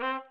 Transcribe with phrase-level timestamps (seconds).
[0.00, 0.29] Mm-hmm.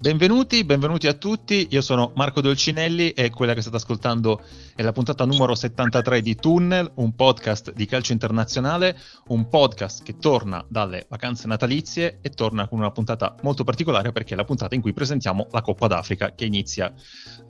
[0.00, 1.66] Benvenuti, benvenuti a tutti.
[1.72, 4.42] Io sono Marco Dolcinelli e quella che state ascoltando
[4.74, 10.16] è la puntata numero 73 di Tunnel, un podcast di calcio internazionale, un podcast che
[10.16, 14.74] torna dalle vacanze natalizie e torna con una puntata molto particolare perché è la puntata
[14.74, 16.90] in cui presentiamo la Coppa d'Africa che inizia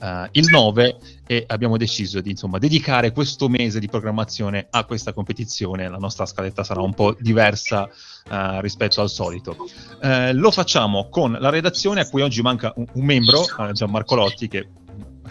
[0.01, 5.12] uh, il 9 e abbiamo deciso di insomma dedicare questo mese di programmazione a questa
[5.12, 5.89] competizione.
[5.89, 7.89] La nostra scaletta sarà un po' diversa
[8.29, 9.57] uh, rispetto al solito.
[10.03, 14.15] Uh, lo facciamo con la redazione a cui oggi manca un, un membro, uh, Gianmarco
[14.15, 14.69] Lotti, che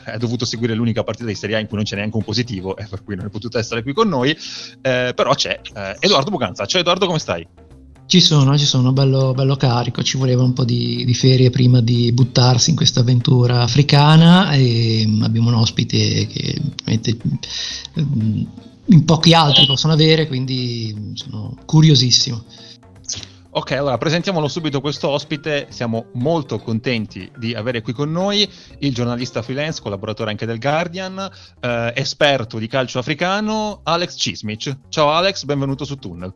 [0.05, 2.77] ha dovuto seguire l'unica partita di Serie A in cui non c'è neanche un positivo
[2.77, 4.31] e per cui non è potuto essere qui con noi,
[4.81, 6.65] eh, però c'è eh, Edoardo Buganza.
[6.65, 7.47] Ciao Edoardo, come stai?
[8.05, 11.79] Ci sono, ci sono, bello, bello carico, ci voleva un po' di, di, ferie prima
[11.79, 16.59] di buttarsi in questa avventura africana e mm, abbiamo un ospite che
[17.99, 18.41] mm,
[18.85, 22.45] in pochi altri possono avere, quindi sono curiosissimo.
[23.51, 28.93] Ok, allora presentiamolo subito questo ospite, siamo molto contenti di avere qui con noi il
[28.93, 31.27] giornalista freelance, collaboratore anche del Guardian,
[31.59, 34.77] eh, esperto di calcio africano, Alex Cismic.
[34.89, 36.31] Ciao Alex, benvenuto su Tunnel.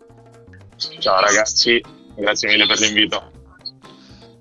[0.97, 1.79] Ciao ragazzi,
[2.15, 3.31] grazie mille per l'invito.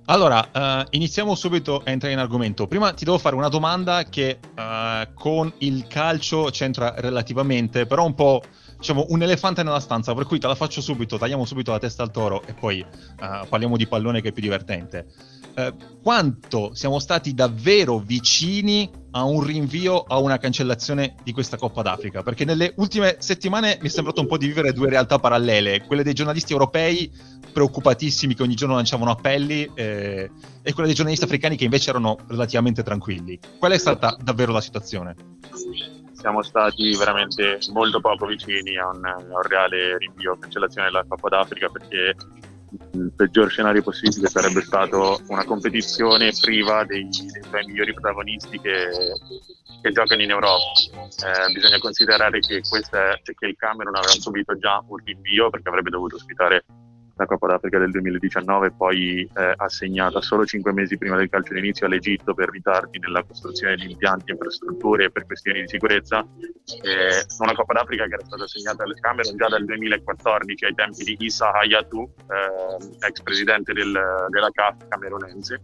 [0.07, 2.67] Allora, uh, iniziamo subito a entrare in argomento.
[2.67, 8.15] Prima ti devo fare una domanda che uh, con il calcio c'entra relativamente, però un
[8.15, 8.43] po'
[8.83, 12.03] diciamo, un elefante nella stanza, per cui te la faccio subito, tagliamo subito la testa
[12.03, 15.07] al toro e poi uh, parliamo di pallone che è più divertente.
[15.55, 15.73] Uh,
[16.03, 22.25] quanto siamo stati davvero vicini a un rinvio, a una cancellazione di questa Coppa d'Africa?
[22.25, 26.03] Perché nelle ultime settimane mi è sembrato un po' di vivere due realtà parallele, quelle
[26.03, 27.09] dei giornalisti europei
[27.53, 30.29] preoccupatissimi che ogni giorno lanciavano appelli eh,
[30.61, 33.39] e quelle dei giornalisti africani che invece erano relativamente tranquilli.
[33.59, 35.15] Qual è stata davvero la situazione?
[36.23, 41.29] Siamo stati veramente molto poco vicini a un, a un reale rinvio, cancellazione della Coppa
[41.29, 42.15] d'Africa perché
[42.93, 47.09] il peggior scenario possibile sarebbe stato una competizione priva dei,
[47.51, 48.89] dei migliori protagonisti che,
[49.83, 50.63] che giocano in Europa.
[50.95, 55.91] Eh, bisogna considerare che, questa, che il Camerun aveva subito già un rinvio perché avrebbe
[55.91, 56.65] dovuto ospitare
[57.17, 61.87] la Coppa d'Africa del 2019 poi eh, assegnata solo cinque mesi prima del calcio d'inizio
[61.87, 66.27] all'Egitto per ritardi nella costruzione di impianti, infrastrutture e per questioni di sicurezza.
[66.83, 71.05] Eh, una Coppa d'Africa che era stata assegnata al Camerun già dal 2014 ai tempi
[71.05, 73.93] di Issa Hayatou, eh, ex presidente del,
[74.29, 75.63] della CAF camerunense.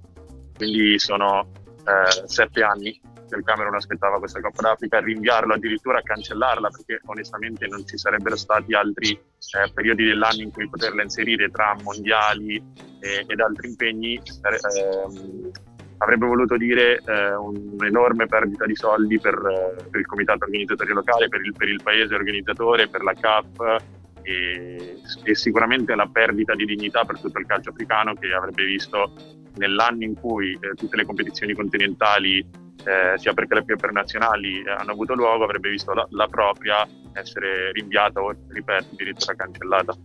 [0.57, 1.51] Quindi sono
[1.89, 7.01] eh, sette anni che il Camerun aspettava questa Coppa d'Africa, rinviarlo addirittura a cancellarla perché
[7.07, 12.57] onestamente non ci sarebbero stati altri eh, periodi dell'anno in cui poterla inserire tra mondiali
[13.01, 14.15] e, ed altri impegni.
[14.15, 15.67] Eh,
[15.99, 21.29] avrebbe voluto dire eh, un'enorme perdita di soldi per, eh, per, il comitato organizzatore locale,
[21.29, 23.97] per il, per il paese organizzatore, per la CAF
[24.29, 29.13] e, e, sicuramente la perdita di dignità per tutto il calcio africano che avrebbe visto
[29.57, 34.59] nell'anno in cui eh, tutte le competizioni continentali eh, sia per club che per nazionali
[34.61, 39.97] eh, hanno avuto luogo, avrebbe visto la, la propria essere rinviata o, ripeto, addirittura cancellata.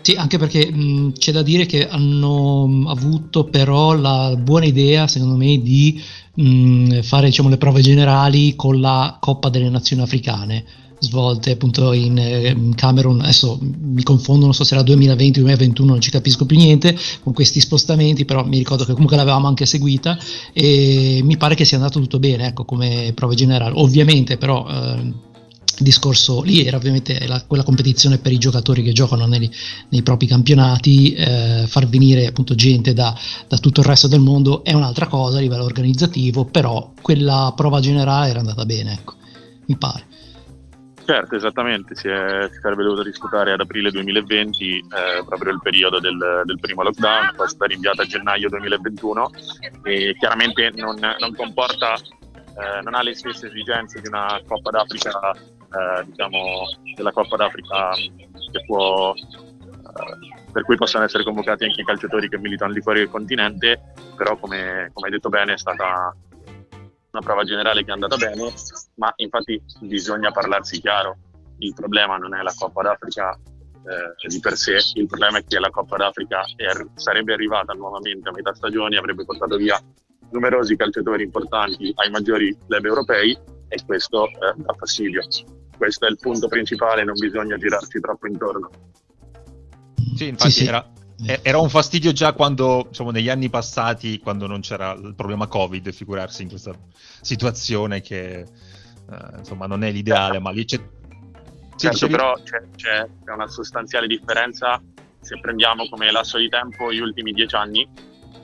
[0.00, 5.34] Sì, anche perché mh, c'è da dire che hanno avuto però la buona idea, secondo
[5.34, 6.00] me, di
[6.34, 12.16] mh, fare diciamo, le prove generali con la Coppa delle Nazioni Africane svolte appunto in,
[12.16, 16.46] in Camerun, adesso mi confondo, non so se era 2020 o 2021, non ci capisco
[16.46, 20.18] più niente con questi spostamenti, però mi ricordo che comunque l'avevamo anche seguita
[20.52, 23.74] e mi pare che sia andato tutto bene, ecco, come prove generali.
[23.76, 25.24] Ovviamente però eh,
[25.78, 29.50] il discorso lì era ovviamente la, quella competizione per i giocatori che giocano nei,
[29.90, 33.14] nei propri campionati, eh, far venire appunto gente da,
[33.46, 37.80] da, tutto il resto del mondo è un'altra cosa a livello organizzativo, però quella prova
[37.80, 39.14] generale era andata bene, ecco,
[39.66, 40.04] mi pare.
[41.06, 46.00] Certo, esattamente, si, è, si sarebbe dovuto disputare ad aprile 2020, eh, proprio il periodo
[46.00, 49.30] del, del, primo lockdown, poi è stata rinviata a gennaio 2021
[49.84, 55.30] e chiaramente non, non comporta, eh, non ha le stesse esigenze di una Coppa d'Africa,
[55.32, 56.40] eh, diciamo,
[56.96, 62.38] della Coppa d'Africa che può, eh, per cui possono essere convocati anche i calciatori che
[62.38, 63.80] militano lì fuori del continente,
[64.16, 66.12] però come, come hai detto bene è stata
[67.16, 68.52] una prova generale che è andata bene,
[68.96, 71.16] ma infatti bisogna parlarsi chiaro.
[71.58, 75.58] Il problema non è la Coppa d'Africa eh, di per sé, il problema è che
[75.58, 79.80] la Coppa d'Africa è, sarebbe arrivata nuovamente a metà stagione, avrebbe portato via
[80.30, 83.38] numerosi calciatori importanti ai maggiori club europei
[83.68, 85.22] e questo eh, dà fastidio.
[85.76, 88.70] Questo è il punto principale, non bisogna girarci troppo intorno.
[90.16, 90.68] Sì, infatti sì, sì.
[90.68, 90.84] era
[91.42, 95.90] era un fastidio già quando, diciamo, negli anni passati, quando non c'era il problema Covid,
[95.92, 96.72] figurarsi in questa
[97.20, 100.76] situazione che eh, insomma non è l'ideale, ma lì c'è.
[101.76, 104.80] Sì, certo, però c'è, c'è, una sostanziale differenza
[105.20, 107.88] se prendiamo come lasso di tempo gli ultimi dieci anni.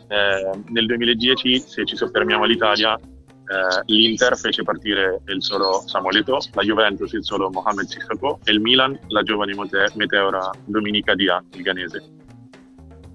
[0.08, 6.38] Eh, nel 2010, se ci soffermiamo all'Italia, eh, l'Inter fece partire il solo Samuel Eto'o,
[6.52, 9.54] la Juventus il solo Mohamed Sissoko e il Milan la giovane
[9.94, 12.20] meteora Dominica Dia, il ganese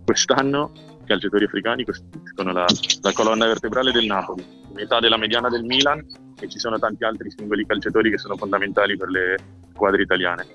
[0.07, 0.71] quest'anno
[1.01, 2.65] i calciatori africani costituiscono la,
[3.01, 6.01] la, colonna vertebrale del Napoli, metà della mediana del Milan
[6.39, 9.36] e ci sono tanti altri singoli calciatori che sono fondamentali per le
[9.74, 10.45] squadre italiane.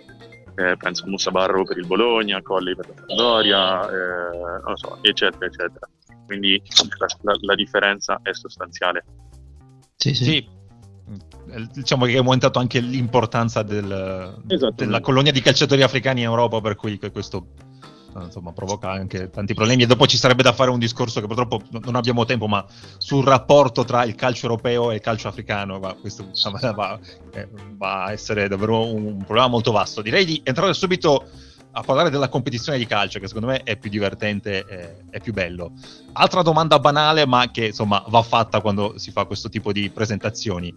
[0.54, 4.98] Eh, penso a Musa Barro per il Bologna, Colli per la Sampdoria, eh, non so,
[5.02, 5.86] eccetera, eccetera.
[6.24, 6.62] Quindi
[6.98, 9.04] la, la, la differenza è sostanziale.
[9.96, 10.24] Sì, sì.
[10.24, 10.48] sì
[11.50, 14.42] eh, diciamo che è aumentato anche l'importanza del,
[14.74, 17.48] della colonia di calciatori africani in Europa, per cui questo
[18.20, 19.82] insomma, provoca anche tanti problemi.
[19.82, 22.64] E dopo ci sarebbe da fare un discorso che purtroppo non abbiamo tempo, ma
[22.98, 25.78] sul rapporto tra il calcio europeo e il calcio africano.
[25.78, 26.28] Va, questo
[26.74, 26.98] va,
[27.32, 30.02] eh, va, a essere davvero un problema molto vasto.
[30.02, 31.26] Direi di entrare subito
[31.74, 35.32] a parlare della competizione di calcio, che secondo me è più divertente e è più
[35.32, 35.72] bello.
[36.12, 40.74] Altra domanda banale, ma che insomma va fatta quando si fa questo tipo di presentazioni.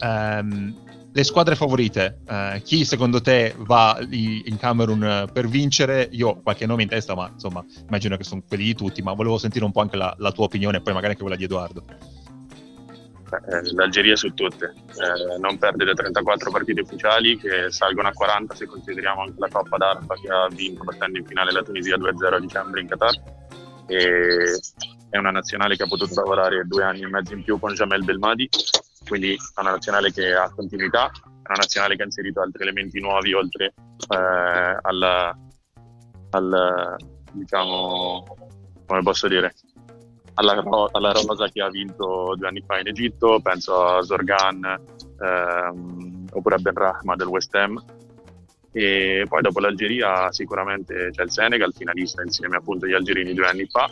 [0.00, 0.74] Um,
[1.12, 6.08] le squadre favorite, eh, chi secondo te va in Camerun eh, per vincere?
[6.12, 9.12] Io ho qualche nome in testa, ma insomma, immagino che sono quelli di tutti, ma
[9.12, 11.84] volevo sentire un po' anche la, la tua opinione poi magari anche quella di Edoardo.
[13.30, 18.54] Eh, L'Algeria su tutte, eh, non perde le 34 partite ufficiali che salgono a 40
[18.54, 22.34] se consideriamo anche la Coppa d'Arpa che ha vinto battendo in finale la Tunisia 2-0
[22.34, 23.22] a dicembre in Qatar.
[23.86, 24.60] E
[25.10, 28.04] è una nazionale che ha potuto lavorare due anni e mezzo in più con Jamel
[28.04, 28.48] Belmadi
[29.06, 33.00] quindi è una nazionale che ha continuità, è una nazionale che ha inserito altri elementi
[33.00, 33.74] nuovi oltre
[34.08, 35.36] eh, alla,
[36.30, 36.96] al,
[37.32, 38.24] diciamo,
[38.86, 39.54] come posso dire,
[40.34, 40.62] alla,
[40.92, 44.80] alla, rosa che ha vinto due anni fa in Egitto, penso a Zorgan
[45.20, 47.82] ehm, oppure a Ben Rahma del West Ham.
[48.72, 53.66] E poi dopo l'Algeria sicuramente c'è il Senegal, finalista insieme appunto agli algerini due anni
[53.66, 53.88] fa,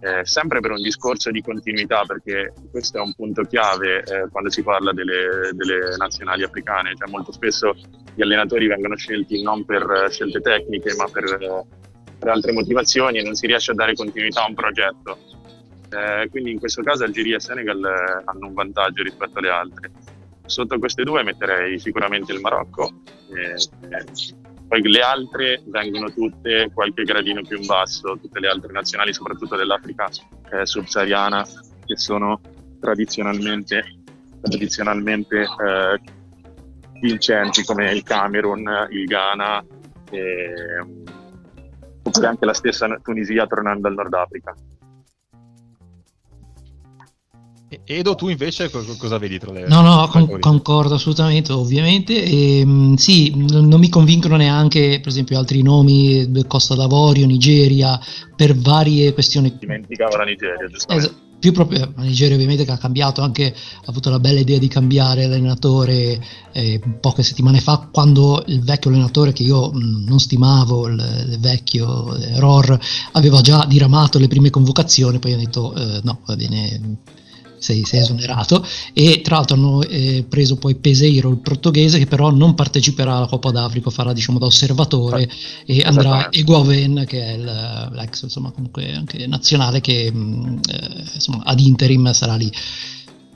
[0.00, 4.50] eh, sempre per un discorso di continuità, perché questo è un punto chiave eh, quando
[4.50, 7.74] si parla delle, delle, nazionali africane, cioè molto spesso
[8.14, 11.64] gli allenatori vengono scelti non per scelte tecniche, ma per,
[12.18, 15.18] per altre motivazioni e non si riesce a dare continuità a un progetto.
[15.88, 19.90] Eh, quindi in questo caso Algeria e Senegal eh, hanno un vantaggio rispetto alle altre.
[20.44, 23.02] Sotto queste due metterei sicuramente il Marocco.
[24.68, 29.56] Poi le altre vengono tutte qualche gradino più in basso, tutte le altre nazionali, soprattutto
[29.56, 30.08] dell'Africa
[30.50, 31.46] eh, subsahariana,
[31.84, 32.40] che sono
[32.80, 33.84] tradizionalmente,
[34.40, 36.00] tradizionalmente eh,
[37.00, 39.64] vincenti come il Camerun, il Ghana,
[40.10, 40.54] e,
[42.02, 44.54] oppure anche la stessa Tunisia tornando al Nord Africa.
[47.84, 49.66] Edo, tu invece cosa vedi tra le...
[49.66, 52.22] No, no, con, concordo assolutamente, ovviamente.
[52.22, 57.98] E, ehm, sì, non mi convincono neanche, per esempio, altri nomi, Costa d'Avorio, Nigeria,
[58.36, 59.56] per varie questioni.
[59.58, 61.10] Dimenticavo la Nigeria, giustamente.
[61.10, 64.58] Es- più proprio la Nigeria ovviamente che ha cambiato anche ha avuto la bella idea
[64.58, 66.18] di cambiare allenatore
[66.52, 71.38] eh, poche settimane fa quando il vecchio allenatore che io mh, non stimavo il, il
[71.38, 72.78] vecchio eh, Ror
[73.12, 76.80] aveva già diramato le prime convocazioni poi ha detto eh, no va bene
[77.58, 78.64] sei, sei esonerato.
[78.92, 83.26] E tra l'altro hanno eh, preso poi Peseiro il portoghese che però non parteciperà alla
[83.26, 85.28] Coppa d'Africa farà diciamo da osservatore
[85.64, 91.42] e andrà Eguaven che è il, l'ex insomma comunque anche nazionale che mh, eh, insomma
[91.44, 92.50] ad interim sarà lì.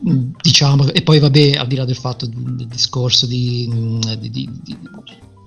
[0.03, 3.69] Diciamo e poi vabbè al di là del fatto del discorso di,
[4.19, 4.49] di, di,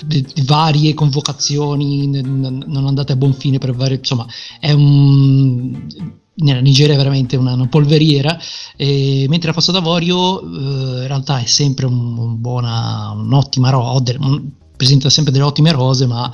[0.06, 4.27] di varie convocazioni non andate a buon fine per varie insomma
[4.60, 8.38] è un nella Nigeria è veramente una, una polveriera,
[8.75, 10.46] e, mentre la Costa d'Avorio eh,
[11.02, 14.16] in realtà è sempre un, un buona, un'ottima rosa,
[14.75, 16.34] presenta sempre delle ottime rose, ma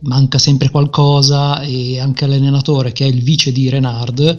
[0.00, 4.38] manca sempre qualcosa e anche l'allenatore che è il vice di Renard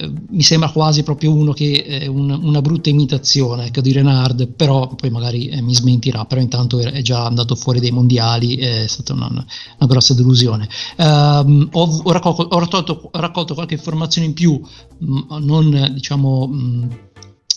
[0.00, 4.48] eh, mi sembra quasi proprio uno che è un, una brutta imitazione ecco, di Renard,
[4.48, 8.86] però poi magari eh, mi smentirà, però intanto è già andato fuori dai mondiali, è
[8.86, 10.68] stata una, una grossa delusione.
[10.96, 14.58] Um, ho, ho, raccolto, ho, raccolto, ho, raccolto, qualche informazione in più,
[14.98, 16.46] mh, mm, non diciamo...
[16.46, 16.90] Mh, mm,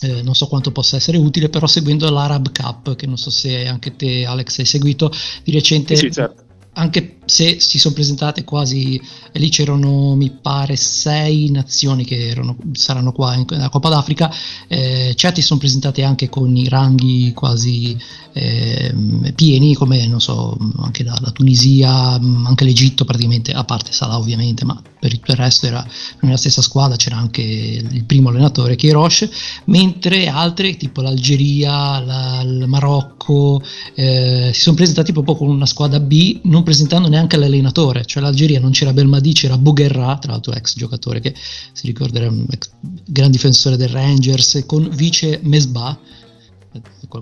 [0.00, 3.66] eh, non so quanto possa essere utile, però seguendo l'Arab Cup, che non so se
[3.66, 5.10] anche te Alex hai seguito
[5.42, 9.00] di recente, sì, certo anche se si sono presentate quasi,
[9.32, 14.32] lì c'erano mi pare sei nazioni che erano, saranno qua in, nella Coppa d'Africa,
[14.68, 17.96] eh, certi si sono presentati anche con i ranghi quasi
[18.36, 18.92] eh,
[19.34, 24.64] pieni come non so, anche la, la, Tunisia, anche l'Egitto praticamente, a parte Salah ovviamente,
[24.64, 25.86] ma per tutto il resto era
[26.20, 29.28] nella stessa squadra, c'era anche il primo allenatore Keirosh,
[29.66, 33.62] mentre altre tipo l'Algeria, la, il Marocco
[33.94, 38.60] eh, si sono presentati proprio con una squadra B, non presentando neanche l'allenatore, cioè l'Algeria
[38.60, 41.34] non c'era Belmadi, c'era Bouguerra, tra l'altro ex giocatore che
[41.72, 42.70] si ricorda era un ex,
[43.06, 45.98] gran difensore del Rangers, con vice Mesbah,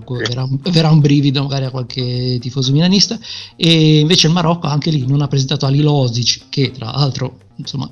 [0.09, 3.19] verrà, un, verrà un brivido magari a qualche tifoso milanista
[3.55, 7.87] e invece il Marocco anche lì non ha presentato Ali Lozic che tra l'altro insomma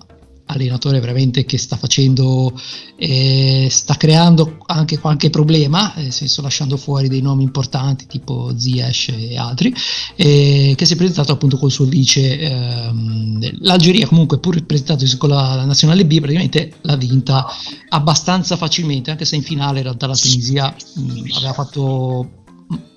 [0.52, 2.54] allenatore veramente che sta facendo,
[2.96, 9.10] eh, sta creando anche qualche problema, nel senso lasciando fuori dei nomi importanti tipo Ziyech
[9.10, 9.74] e altri,
[10.16, 12.40] eh, che si è presentato appunto col suo vice.
[12.40, 17.46] Ehm, L'Algeria comunque pur presentato con la nazionale B praticamente l'ha vinta
[17.90, 22.41] abbastanza facilmente, anche se in finale in realtà la Tunisia mh, aveva fatto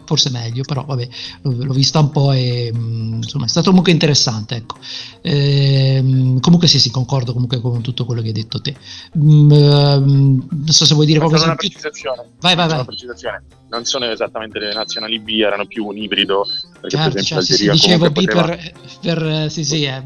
[0.04, 1.08] forse meglio, però vabbè,
[1.42, 4.76] l'ho, l'ho vista un po' e mh, mm, insomma è stato comunque interessante, ecco.
[5.22, 8.74] Ehm, comunque sì, sì, concordo comunque con tutto quello che hai detto te.
[9.18, 12.22] Mm, ehm, non so se vuoi dire qualcosa una precisazione.
[12.40, 12.76] Vai, vai, vai.
[12.76, 13.42] Una precisazione.
[13.68, 16.46] Non sono esattamente le nazionali B, erano più un ibrido,
[16.80, 18.44] perché certo, per esempio certo, sì, sì, dicevo B poteva...
[18.44, 20.02] per, per, sì, sì, eh,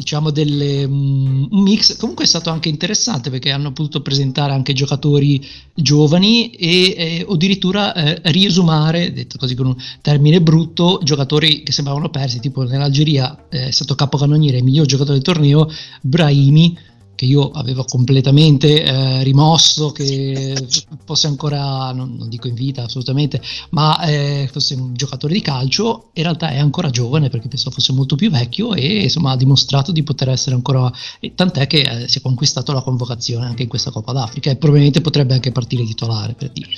[0.00, 1.98] diciamo delle, um, un mix.
[1.98, 7.34] Comunque è stato anche interessante perché hanno potuto presentare anche giocatori giovani e, e o
[7.34, 13.46] addirittura eh, riesumare detto così con un termine brutto giocatori che sembravano persi tipo nell'Algeria
[13.50, 16.76] eh, è stato capocannoniere miglior giocatore del torneo Brahimi
[17.20, 20.56] che io avevo completamente eh, rimosso, che
[21.04, 26.12] fosse ancora, non, non, dico in vita assolutamente, ma eh, fosse un giocatore di calcio,
[26.14, 29.92] in realtà è ancora giovane perché pensavo fosse molto più vecchio e insomma ha dimostrato
[29.92, 30.90] di poter essere ancora,
[31.34, 35.02] tant'è che eh, si è conquistato la convocazione anche in questa Coppa d'Africa e probabilmente
[35.02, 36.70] potrebbe anche partire titolare per dire.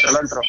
[0.00, 0.40] Tra l'altro,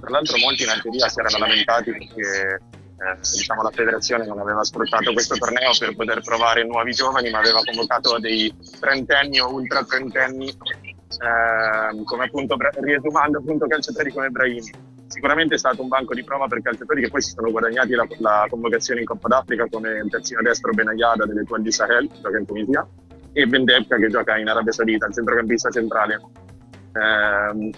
[0.00, 2.60] tra l'altro molti in Algeria si erano lamentati perché
[3.02, 7.38] eh, diciamo, la federazione non aveva sfruttato questo torneo per poter provare nuovi giovani, ma
[7.38, 14.70] aveva convocato dei trentenni o ultra trentenni, eh, come appunto riesumando appunto calciatori come Brahimi.
[15.08, 18.06] Sicuramente è stato un banco di prova per calciatori che poi si sono guadagnati la,
[18.18, 22.20] la convocazione in Coppa d'Africa come il terzino destro Benayada delle Toile di Sahel, che
[22.22, 22.86] gioca in Tunisia,
[23.32, 26.20] e Bendebka che gioca in Arabia Saudita, il centrocampista centrale.
[26.94, 27.70] Eh,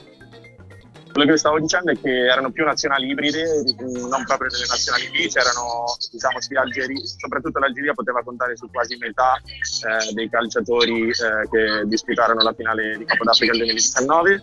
[1.15, 5.29] quello che stavo dicendo è che erano più nazionali ibride, non proprio delle nazionali B,
[5.31, 11.49] c'erano diciamo sia Algeria, soprattutto l'Algeria poteva contare su quasi metà eh, dei calciatori eh,
[11.49, 14.43] che disputarono la finale di Coppa d'Africa del 2019.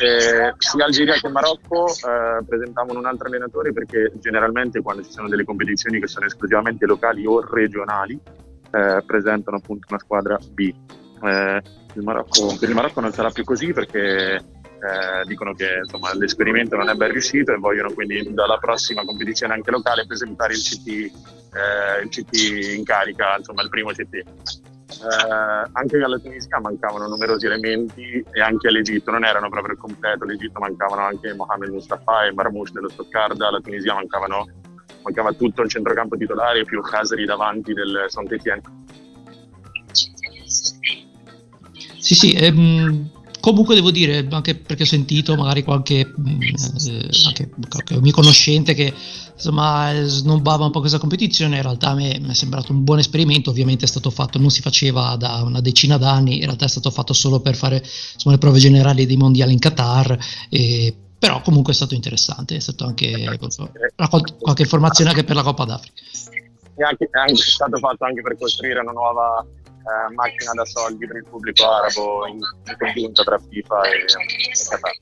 [0.00, 5.28] Eh, sia Algeria che Marocco eh, presentavano un altro allenatore perché generalmente quando ci sono
[5.28, 8.18] delle competizioni che sono esclusivamente locali o regionali
[8.70, 10.72] eh, presentano appunto una squadra B.
[11.22, 11.62] Eh,
[11.94, 14.40] il Marocco, per il Marocco non sarà più così perché
[14.80, 19.54] eh, dicono che insomma, l'esperimento non è ben riuscito e vogliono quindi dalla prossima competizione
[19.54, 24.14] anche locale presentare il CT, eh, il CT in carica, insomma il primo CT.
[24.14, 30.24] Eh, anche alla Tunisia mancavano numerosi elementi e anche all'Egitto non erano proprio il completo,
[30.24, 36.16] all'Egitto mancavano anche Mohamed Mustafa e Marmouche dello Stoccarda, alla Tunisia mancava tutto il centrocampo
[36.16, 38.62] titolare più Casri davanti del Saint-Étienne.
[41.98, 43.10] Sì, sì, ehm,
[43.50, 48.92] comunque devo dire, anche perché ho sentito magari qualche, eh, anche qualche mio conoscente che
[49.34, 52.98] insomma snobbava un po' questa competizione, in realtà a me mi è sembrato un buon
[52.98, 56.68] esperimento, ovviamente è stato fatto, non si faceva da una decina d'anni, in realtà è
[56.68, 60.18] stato fatto solo per fare insomma, le prove generali dei mondiali in Qatar.
[60.48, 63.38] E, però comunque è stato interessante, è stato anche
[63.96, 66.00] qualche informazione anche per la Coppa d'Africa.
[66.74, 69.44] È anche, è stato fatto anche per costruire una nuova
[69.88, 74.04] eh, macchina da soldi per il pubblico arabo in, in congiunta tra FIFA e,
[74.68, 74.92] Qatar.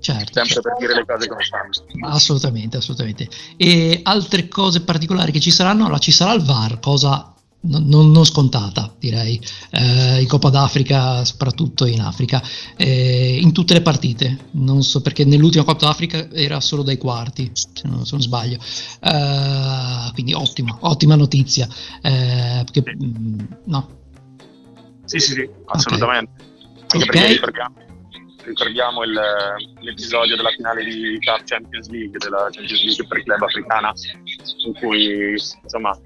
[0.00, 0.68] Certo, sempre certo.
[0.68, 1.70] per dire le cose come stanno.
[2.06, 3.28] Assolutamente, assolutamente.
[3.56, 5.84] E altre cose particolari che ci saranno?
[5.84, 9.40] Allora, ci sarà il VAR, cosa non, non, scontata, direi,
[9.70, 12.40] eh, in Coppa d'Africa, soprattutto in Africa,
[12.76, 14.46] eh, in tutte le partite.
[14.52, 18.58] Non so perché nell'ultima Coppa d'Africa era solo dai quarti, se non, se non sbaglio.
[19.00, 21.66] Eh, quindi ottima, ottima notizia.
[22.00, 23.96] Eh, perché, mh, mm, no.
[25.08, 26.30] Sì, sì, sì, assolutamente.
[26.36, 26.48] Okay.
[26.88, 27.06] Anche okay.
[27.06, 27.74] perché ricordiamo,
[28.44, 29.20] ricordiamo il,
[29.80, 33.92] l'episodio della finale di Cup Champions League, della Champions League per club africana,
[34.66, 35.98] in cui insomma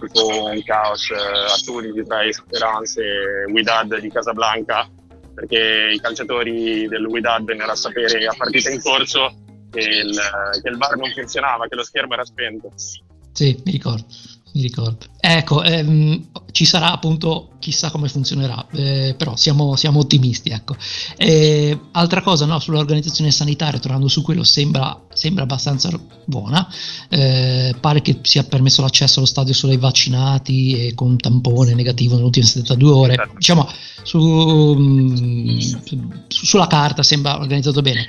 [0.00, 4.88] tipo un caos eh, a Tunisi tra Esperance e Widad di Casablanca
[5.34, 9.32] perché i calciatori del Widad vennero a sapere a partita in corso
[9.70, 10.20] che il,
[10.60, 12.70] che il bar non funzionava, che lo schermo era spento.
[13.32, 14.04] Sì, mi ricordo
[14.52, 15.06] mi ricordo.
[15.18, 20.50] Ecco, ehm, ci sarà appunto, chissà come funzionerà, eh, però siamo, siamo, ottimisti.
[20.50, 20.76] Ecco.
[21.16, 25.90] Eh, altra cosa, no, sull'organizzazione sanitaria, tornando su quello, sembra, sembra abbastanza
[26.24, 26.68] buona.
[27.08, 31.74] Eh, pare che sia permesso l'accesso allo stadio solo ai vaccinati e con un tampone
[31.74, 33.14] negativo nelle ultime 72 ore.
[33.14, 33.34] Certo.
[33.36, 33.68] Diciamo,
[34.02, 35.54] su, mh,
[35.94, 38.06] mm, sulla carta sembra organizzato bene.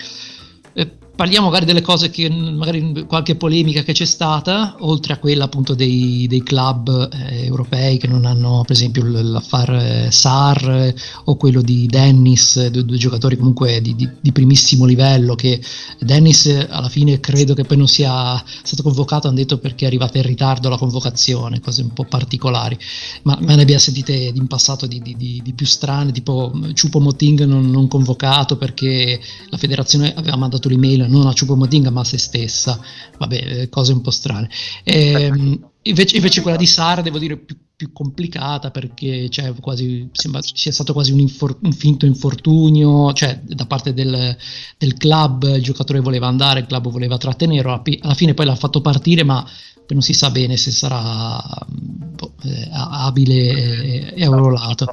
[1.16, 5.76] Parliamo magari delle cose che magari qualche polemica che c'è stata oltre a quella appunto
[5.76, 10.92] dei, dei club eh, europei che non hanno per esempio l'affare eh, SAR
[11.26, 15.62] o quello di Dennis due, due giocatori comunque di, di, di, primissimo livello che
[16.00, 20.18] Dennis alla fine credo che poi non sia stato convocato hanno detto perché è arrivata
[20.18, 22.76] in ritardo la convocazione cose un po' particolari.
[23.22, 27.70] Ma, ma ne abbiamo sentite in passato di, di più strane tipo Ciupo Moting non,
[27.70, 32.80] non convocato perché la federazione aveva mandato l'email non a Choupo-Moting ma a se stessa,
[33.18, 34.50] vabbè, eh, cose un po' strane.
[34.84, 40.10] E, ehm, invece, invece, quella di Sara devo dire più, più complicata perché cioè, quasi,
[40.12, 44.36] sembra sia stato quasi un, infor- un, finto infortunio, cioè da parte del,
[44.78, 48.82] del, club il giocatore voleva andare, il club voleva trattenerlo, alla fine poi l'ha fatto
[48.82, 49.46] partire ma
[49.94, 54.86] non si sa bene se sarà boh, eh, abile e arruolato.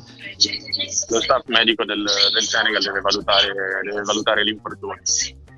[1.08, 3.52] Lo staff medico del, del Senegal deve valutare,
[3.84, 5.00] deve valutare l'infortunio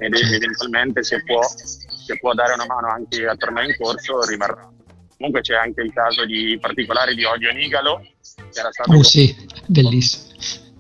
[0.07, 4.71] ed eventualmente se può, se può dare una mano anche a tornare in corso rimarrà.
[5.17, 9.35] Comunque c'è anche il caso di particolare di Odio Nigalo, che era stato, oh, sì,
[9.67, 10.35] bellissimo.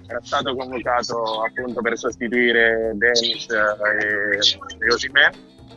[0.09, 5.31] era stato convocato appunto per sostituire Dennis e, e Osimè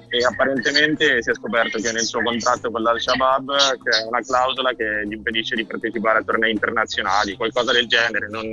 [0.07, 3.51] e apparentemente si è scoperto che nel suo contratto con l'Al-Shabaab
[3.83, 8.29] c'è una clausola che gli impedisce di partecipare a tornei internazionali, qualcosa del genere.
[8.29, 8.51] Non,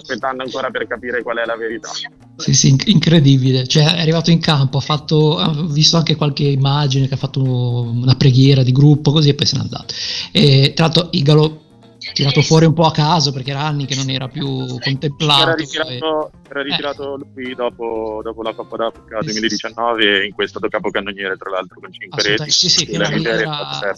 [0.00, 1.90] sto aspettando ancora per capire qual è la verità.
[2.36, 3.66] Sì, sì, incredibile.
[3.66, 7.40] Cioè, è arrivato in campo, ha fatto, ho visto anche qualche immagine che ha fatto
[7.42, 9.94] una preghiera di gruppo così e poi se n'è andato.
[10.32, 11.63] E, tra l'altro Igalo
[12.12, 15.42] tirato fuori un po' a caso perché era anni che non era più contemplato.
[15.42, 16.38] Era ritirato, e...
[16.48, 17.26] era ritirato eh.
[17.34, 21.92] lui dopo, dopo, la Coppa d'Africa 2019 e in è stato capocannoniere tra l'altro con
[21.92, 22.50] 5 reti.
[22.50, 23.94] Sì, sì, fino a, lì era,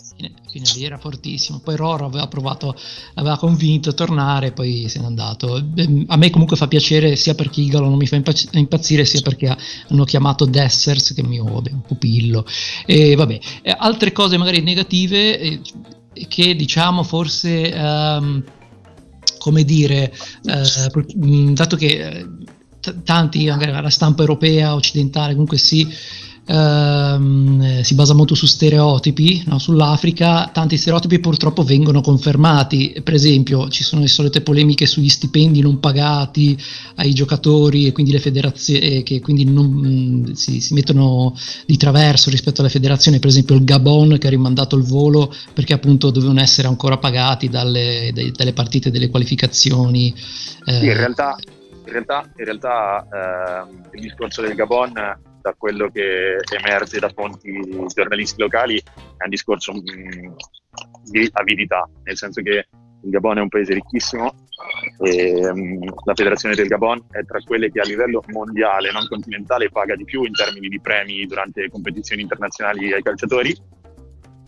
[0.52, 1.60] lì era fortissimo.
[1.62, 2.74] Poi Roro aveva provato,
[3.14, 5.56] aveva convinto a tornare, poi se n'è andato.
[5.56, 8.16] Ehm, a me comunque fa piacere sia perché Igalo non mi fa
[8.52, 9.54] impazzire sia perché
[9.88, 12.44] hanno chiamato Dessers che mi ode, un pupillo.
[12.84, 13.38] E vabbè,
[13.78, 15.60] altre cose magari negative eh,
[16.29, 18.42] che diciamo forse um,
[19.38, 22.26] come dire uh, dato che eh,
[22.81, 25.87] t- tanti magari la stampa europea occidentale comunque sì
[26.46, 29.59] ehm, si basa molto su stereotipi, no?
[29.59, 35.61] sull'Africa tanti stereotipi purtroppo vengono confermati, per esempio ci sono le solite polemiche sugli stipendi
[35.61, 36.56] non pagati
[36.96, 41.35] ai giocatori e quindi le federazioni che quindi non, mm, si, si, mettono
[41.66, 45.72] di traverso rispetto alle federazioni, per esempio il Gabon che ha rimandato il volo perché
[45.72, 50.14] appunto dovevano essere ancora pagati dalle, dai, dalle partite delle qualificazioni.
[50.64, 50.72] Eh.
[50.72, 51.37] Sì, in realtà,
[51.87, 54.92] in realtà, in realtà eh, il discorso del Gabon
[55.46, 57.52] da quello che emerge da fonti
[57.94, 60.32] giornalisti locali è un discorso mh, mm,
[61.04, 62.66] di avidità, nel senso che
[63.02, 64.35] il Gabon è un paese ricchissimo
[64.98, 69.06] e mh, mm, la federazione del Gabon è tra quelle che a livello mondiale, non
[69.06, 73.56] continentale, paga di più in termini di premi durante competizioni internazionali ai calciatori.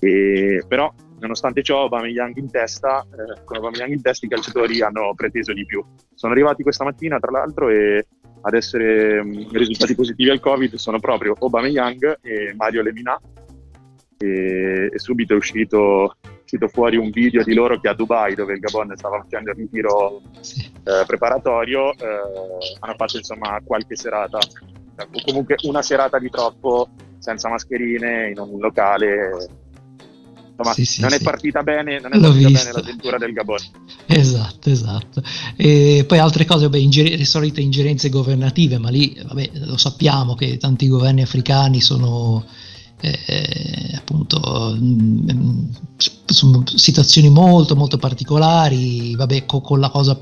[0.01, 5.13] E, però nonostante ciò Aubameyang in testa, eh, con Aubameyang in testa i calciatori hanno
[5.15, 5.85] preteso di più.
[6.15, 8.07] Sono arrivati questa mattina tra l'altro e
[8.41, 13.19] ad essere mh, mm, risultati positivi al Covid sono proprio Aubameyang e Mario Lemina.
[14.21, 18.55] E, e subito è uscito, uscito, fuori un video di loro che a Dubai dove
[18.55, 20.21] il Gabon stava facendo il ritiro
[20.85, 24.39] eh, preparatorio eh, hanno fatto insomma qualche serata.
[24.39, 29.31] O comunque una serata di troppo senza mascherine in un locale
[30.59, 33.59] insomma, sì, sì, non è partita bene, non è L'ho partita bene l'avventura del Gabon.
[34.07, 35.23] Esatto, esatto.
[35.57, 40.35] E poi altre cose, vabbè, inger- le solite ingerenze governative, ma lì vabbè, lo sappiamo
[40.35, 42.45] che tanti governi africani sono
[43.01, 45.65] eh, appunto mh, mm,
[46.27, 50.19] sono situazioni molto molto particolari, vabbè, co- con la cosa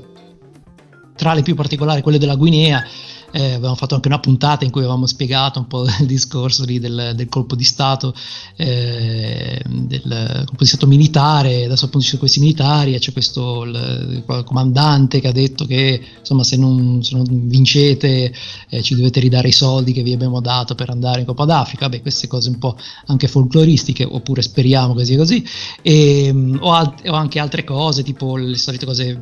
[1.15, 2.85] tra le più particolari, quelle della Guinea
[3.31, 7.13] eh, avevamo fatto anche una puntata in cui avevamo spiegato un po' il discorso del,
[7.15, 8.13] del colpo di Stato,
[8.55, 13.63] eh, del colpo di Stato militare, adesso appunto ci sono questi militari e c'è questo
[13.63, 18.33] il, il comandante che ha detto che insomma se non, se non vincete
[18.69, 21.89] eh, ci dovete ridare i soldi che vi abbiamo dato per andare in Coppa d'Africa,
[21.89, 25.43] beh queste cose un po' anche folcloristiche oppure speriamo che sia così,
[25.81, 29.19] e, um, o, alt- o, anche altre cose tipo le solite cose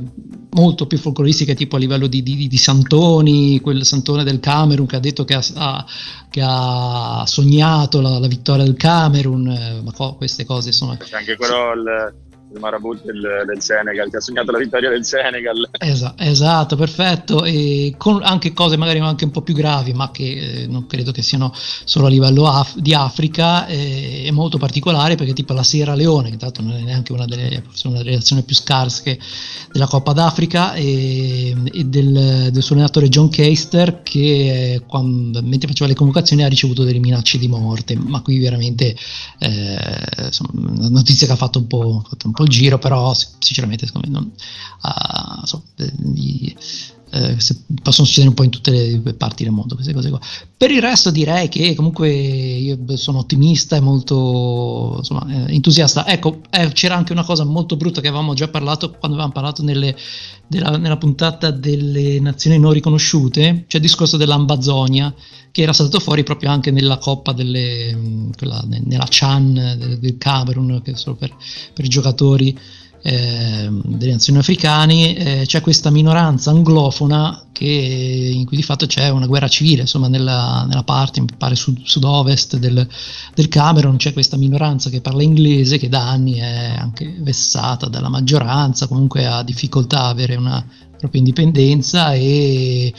[0.52, 4.98] molto più folcloristiche tipo a livello di, di, di Santoni, quel Santone del Camerun che
[4.98, 5.86] ha detto che ha,
[6.30, 10.98] che ha sognato la, la, vittoria del Camerun, eh, ma co- queste cose sono...
[11.12, 12.14] Anche quello il,
[12.54, 15.70] il Marabut del, del, Senegal che ha sognato la vittoria del Senegal.
[15.78, 20.64] Esa, esatto, perfetto, e con anche cose magari anche un po' più gravi, ma che
[20.64, 25.16] eh, non credo che siano solo a livello af- di Africa, eh, è molto particolare
[25.16, 28.44] perché tipo la Sierra Leone, che l'altro non è neanche una delle, una delle relazioni
[28.44, 29.20] più scarse
[29.72, 35.90] della Coppa d'Africa, e, e del, del, suo allenatore John Keister che quando, mentre faceva
[35.90, 38.96] le convocazioni ha ricevuto delle minacce di morte, ma qui veramente
[39.40, 39.78] eh,
[40.26, 44.08] insomma, notizia che ha fatto un po', fatto un po il giro, però sinceramente secondo
[44.08, 44.32] me non,
[44.84, 46.54] uh, so, gli,
[47.16, 47.38] eh,
[47.82, 50.20] possono succedere un po' in tutte le parti del mondo queste cose qua.
[50.58, 56.06] Per il resto direi che comunque io sono ottimista e molto insomma, eh, entusiasta.
[56.08, 59.64] Ecco, eh, c'era anche una cosa molto brutta che avevamo già parlato quando avevamo parlato
[59.64, 59.96] nelle,
[60.48, 65.14] della, nella puntata delle nazioni non riconosciute, cioè il discorso dell'Ambazonia
[65.52, 70.82] che era saltato fuori proprio anche nella coppa delle, quella, nella Chan del, del Camerun,
[70.84, 71.34] che solo per,
[71.74, 72.58] per i giocatori
[73.08, 77.68] eh, delle nazioni africane, eh, c'è questa minoranza anglofona che,
[78.34, 81.82] in cui di fatto c'è una guerra civile, insomma nella, nella parte, mi pare sud,
[81.84, 82.88] sud-ovest del,
[83.36, 88.10] del, Camerun c'è questa minoranza che parla inglese che da anni è anche vessata dalla
[88.10, 90.66] maggioranza, comunque ha difficoltà a avere una
[90.98, 92.92] propria indipendenza e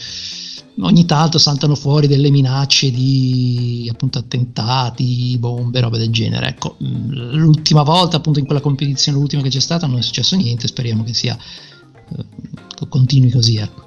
[0.81, 6.49] ogni tanto saltano fuori delle minacce di appunto attentati, bombe, robe del genere.
[6.49, 10.37] Ecco, mm, l'ultima volta, appunto, in quella competizione, l'ultima che c'è stata, non è successo
[10.37, 10.67] niente.
[10.67, 13.57] Speriamo che sia eh, continui così.
[13.57, 13.85] Ecco.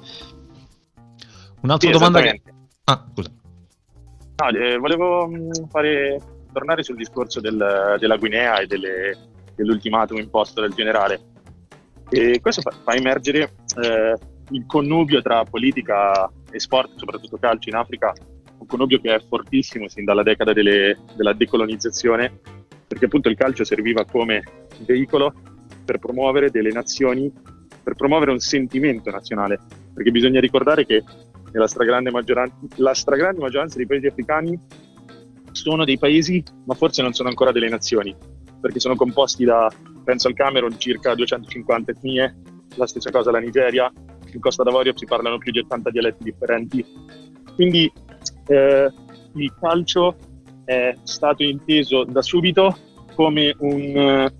[1.62, 2.20] Un'altra sì, domanda.
[2.20, 2.42] Che...
[2.84, 3.30] Ah, scusa.
[4.36, 6.20] No, eh, volevo mm, fare,
[6.52, 9.16] tornare sul discorso del, della Guinea e delle,
[9.54, 11.28] dell'ultimatum imposto dal generale.
[12.08, 14.18] E questo fa, fa emergere eh,
[14.50, 18.12] il connubio tra politica e sport, soprattutto calcio in Africa,
[18.58, 22.40] un connubio che è fortissimo sin dalla decada delle, della decolonizzazione,
[22.86, 24.42] perché appunto il calcio serviva come
[24.84, 25.32] veicolo
[25.84, 27.32] per promuovere delle nazioni,
[27.82, 29.58] per promuovere un sentimento nazionale,
[29.94, 31.02] perché bisogna ricordare che
[31.52, 34.58] nella stragrande maggioranza, la stragrande maggioranza dei paesi africani
[35.52, 38.14] sono dei paesi, ma forse non sono ancora delle nazioni,
[38.60, 39.70] perché sono composti da,
[40.04, 42.36] penso al Camerun, circa 250 etnie,
[42.76, 43.90] la stessa cosa la Nigeria,
[44.32, 46.84] in Costa d'Avorio si parlano più di 80 dialetti differenti.
[47.54, 47.90] Quindi
[48.46, 48.92] eh,
[49.34, 50.16] il calcio
[50.64, 52.76] è stato inteso da subito
[53.14, 54.30] come un,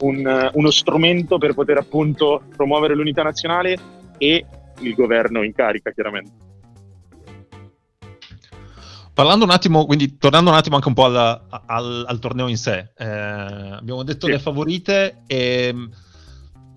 [0.00, 3.76] un, uno strumento per poter appunto promuovere l'unità nazionale
[4.18, 4.46] e
[4.80, 6.44] il governo in carica, chiaramente.
[9.16, 12.58] Parlando un attimo, quindi tornando un attimo anche un po' al, al, al torneo in
[12.58, 14.32] sé, eh, abbiamo detto sì.
[14.32, 15.74] le favorite e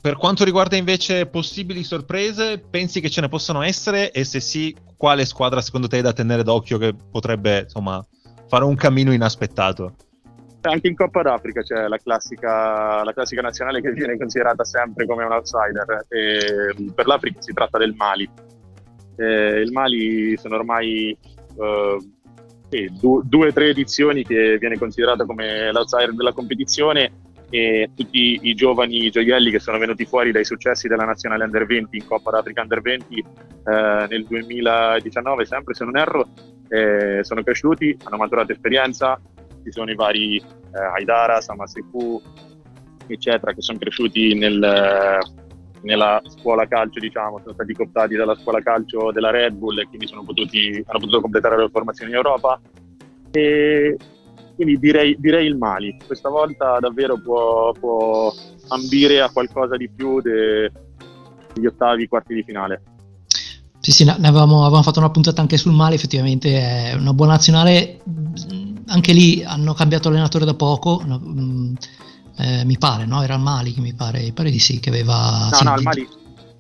[0.02, 4.12] per quanto riguarda invece possibili sorprese, pensi che ce ne possano essere?
[4.12, 8.06] E se sì, quale squadra secondo te è da tenere d'occhio che potrebbe insomma,
[8.48, 9.96] fare un cammino inaspettato?
[10.62, 15.24] Anche in Coppa d'Africa c'è la classica, la classica nazionale che viene considerata sempre come
[15.24, 16.06] un outsider.
[16.10, 18.30] E per l'Africa si tratta del Mali.
[19.16, 21.18] E il Mali sono ormai
[21.56, 21.98] uh,
[23.24, 27.12] due o tre edizioni che viene considerata come l'outsider della competizione
[27.50, 31.98] e tutti i giovani gioielli che sono venuti fuori dai successi della nazionale Under 20
[31.98, 33.24] in Coppa d'Africa Under 20 eh,
[34.10, 36.28] nel 2019, sempre se non erro,
[36.70, 39.20] eh, sono cresciuti, hanno maturato esperienza,
[39.64, 40.44] ci sono i vari eh,
[40.96, 42.22] Aidara, Samasefu,
[43.08, 45.20] eccetera, che sono cresciuti nel,
[45.82, 50.08] nella scuola calcio, diciamo, sono stati cooptati dalla scuola calcio della Red Bull e quindi
[50.26, 52.60] potuti, hanno potuto completare la formazione in Europa.
[53.32, 53.98] E
[54.60, 55.98] quindi direi, direi il Mali.
[56.06, 58.34] Questa volta davvero può, può
[58.68, 60.70] ambire a qualcosa di più de,
[61.54, 62.82] degli ottavi, quarti di finale.
[63.80, 67.34] Sì, sì, ne avevamo, avevamo, fatto una puntata anche sul Mali, effettivamente è una buona
[67.34, 68.02] nazionale.
[68.88, 71.02] Anche lì hanno cambiato allenatore da poco.
[71.06, 71.22] No,
[72.38, 73.24] eh, mi pare, no?
[73.24, 75.48] Era il Mali che mi pare, mi pare di sì, che aveva...
[75.52, 76.08] No, sì, no, il Mali...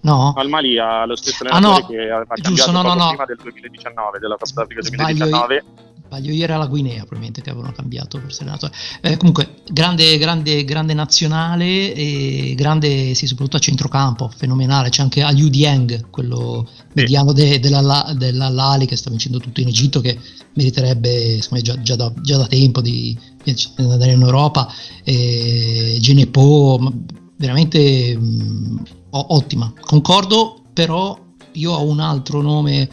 [0.02, 0.32] No?
[0.38, 3.26] Al Mali ha lo stesso allenatore ah, no, che ha, ha giusto, no, no, prima
[3.26, 5.64] del 2019, della Coppa d'Africa 2019.
[5.68, 8.74] Sbaglio, ieri era la Guinea probabilmente che avevano cambiato forse allenatore.
[9.02, 14.90] Eh, comunque, grande, grande, grande nazionale e grande, sì, soprattutto a centrocampo, fenomenale.
[14.90, 19.68] C'è anche Aliu Dieng, quello mediano de, della, della Lali che sta vincendo tutto in
[19.68, 20.18] Egitto, che
[20.54, 24.68] meriterebbe me, già, già, da, già, da, tempo di, di andare in Europa.
[25.04, 26.92] E Genepo,
[27.38, 29.74] veramente mh, ottima.
[29.80, 31.18] Concordo, però
[31.54, 32.90] io ho un altro nome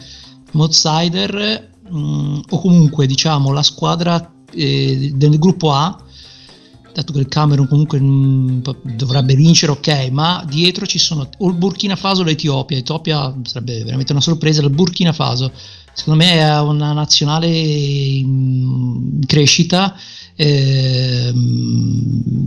[0.53, 6.01] outsider, mh, o comunque diciamo la squadra eh, del gruppo A
[6.97, 8.61] dato che il Camerun comunque mh,
[8.95, 12.75] dovrebbe vincere, ok, ma dietro ci sono o il Burkina Faso o l'Etiopia.
[12.75, 14.61] L'Etiopia sarebbe veramente una sorpresa.
[14.61, 15.51] Il Burkina Faso,
[15.93, 19.95] secondo me, è una nazionale in crescita.
[20.35, 21.33] Eh,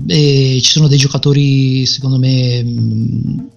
[0.07, 3.49] e ci sono dei giocatori, secondo me, mh,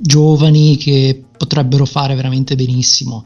[0.00, 3.24] giovani che potrebbero fare veramente benissimo.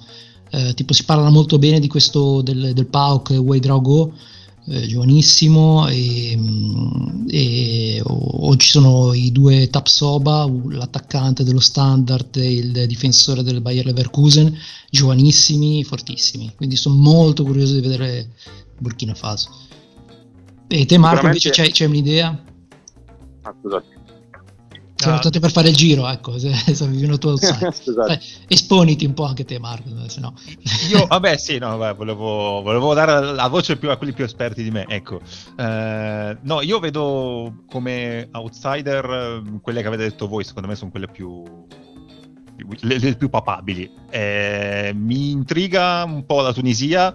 [0.51, 4.13] Eh, tipo, si parla molto bene di questo del, del PAOK Way Drago
[4.67, 8.15] eh, giovanissimo e, mm, e o,
[8.49, 14.57] o, ci sono i due Tapsoba, l'attaccante dello Standard e il difensore del Bayer Leverkusen,
[14.91, 16.53] giovanissimi, fortissimi.
[16.57, 18.31] Quindi sono molto curioso di vedere
[18.79, 19.51] Burkina Faso.
[20.69, 22.45] E te Marco invece c'hai, c'hai un'idea?
[23.43, 23.99] Ah, scusate.
[25.01, 28.19] Siamo stati per fare il giro, ecco, se, se avevi tu esatto.
[28.49, 30.35] Esponiti un po' anche te, Marco, se no.
[30.91, 34.63] Io, vabbè, sì, no, vabbè, volevo, volevo, dare la voce più a quelli più esperti
[34.63, 35.21] di me, ecco.
[35.57, 41.09] Eh, no, io vedo come outsider quelle che avete detto voi, secondo me sono quelle
[41.09, 41.43] più
[42.81, 43.91] le, le più papabili.
[44.11, 47.15] Eh, mi intriga un po' la Tunisia,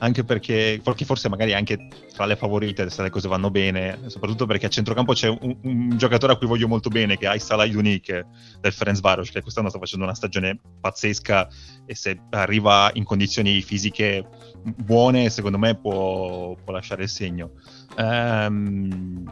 [0.00, 4.66] anche perché forse magari anche tra le favorite se le cose vanno bene, soprattutto perché
[4.66, 8.26] a centrocampo c'è un, un giocatore a cui voglio molto bene che è Aysala Yunik
[8.60, 11.48] del Ferenc Varos che quest'anno sta facendo una stagione pazzesca
[11.84, 14.26] e se arriva in condizioni fisiche
[14.62, 17.52] buone secondo me può, può lasciare il segno.
[17.96, 19.30] Um,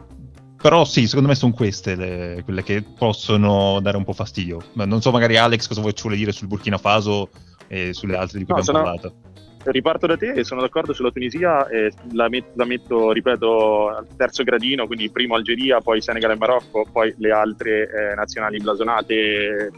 [0.61, 4.61] però sì, secondo me sono queste le, quelle che possono dare un po' fastidio.
[4.73, 7.29] Non so magari Alex cosa vuoi dire sul Burkina Faso
[7.67, 9.28] e sulle altre di cui no, abbiamo parlato
[9.65, 14.43] riparto da te sono d'accordo sulla Tunisia e la, met- la, metto, ripeto, al terzo
[14.43, 19.71] gradino, quindi primo Algeria, poi Senegal e Marocco, poi le altre eh, nazionali blasonate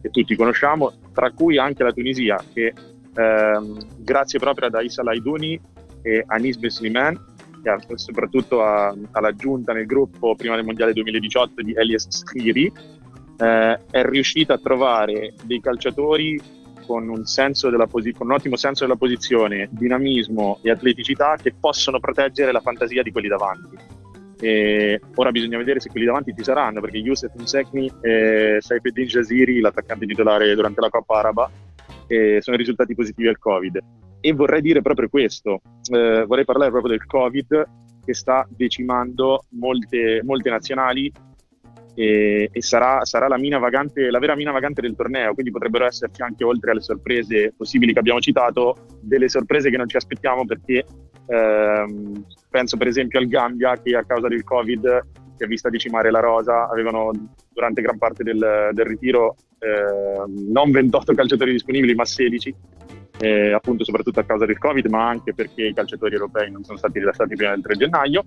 [0.00, 2.72] che tutti conosciamo, tra cui anche la Tunisia che
[3.14, 5.60] ehm, grazie proprio ad Aissa Laidouni
[6.02, 7.36] e Anis Besliman,
[7.94, 12.72] soprattutto a, all'aggiunta nel gruppo prima del Mondiale 2018 di Elias Schiri,
[13.38, 16.40] eh, è riuscita a trovare dei calciatori
[16.88, 17.22] con un,
[17.90, 23.02] posi- con un, ottimo senso della posizione, dinamismo e atleticità che possono proteggere la fantasia
[23.02, 23.76] di quelli davanti.
[24.40, 29.60] E ora bisogna vedere se quelli davanti ci saranno, perché Youssef Msekni e Saifeddin Jaziri,
[29.60, 31.50] l'attaccante titolare durante la Coppa Araba,
[32.40, 33.78] sono risultati positivi al Covid.
[34.20, 35.60] E vorrei dire proprio questo,
[35.92, 37.68] eh, vorrei parlare proprio del Covid
[38.02, 41.12] che sta decimando molte, molte nazionali
[41.98, 46.22] e, e sarà, sarà la, vagante, la, vera mina vagante del torneo, quindi potrebbero esserci
[46.22, 50.84] anche oltre alle sorprese possibili che abbiamo citato, delle sorprese che non ci aspettiamo perché
[51.26, 56.12] ehm, penso per esempio al Gambia che a causa del Covid si è vista decimare
[56.12, 57.10] la rosa, avevano
[57.52, 62.54] durante gran parte del, del ritiro eh, non 28 calciatori disponibili ma 16,
[63.18, 66.78] eh, appunto soprattutto a causa del Covid ma anche perché i calciatori europei non sono
[66.78, 68.24] stati rilasciati prima del 3 gennaio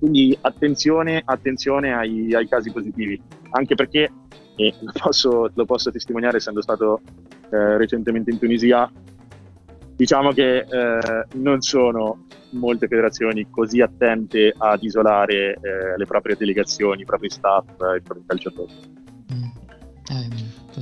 [0.00, 4.10] quindi attenzione, attenzione ai, ai, casi positivi, anche perché,
[4.56, 7.02] e lo posso, lo posso testimoniare essendo stato
[7.50, 8.90] eh, recentemente in Tunisia,
[9.94, 17.02] diciamo che eh, non sono molte federazioni così attente ad isolare eh, le proprie delegazioni,
[17.02, 18.72] i propri staff, i propri calciatori.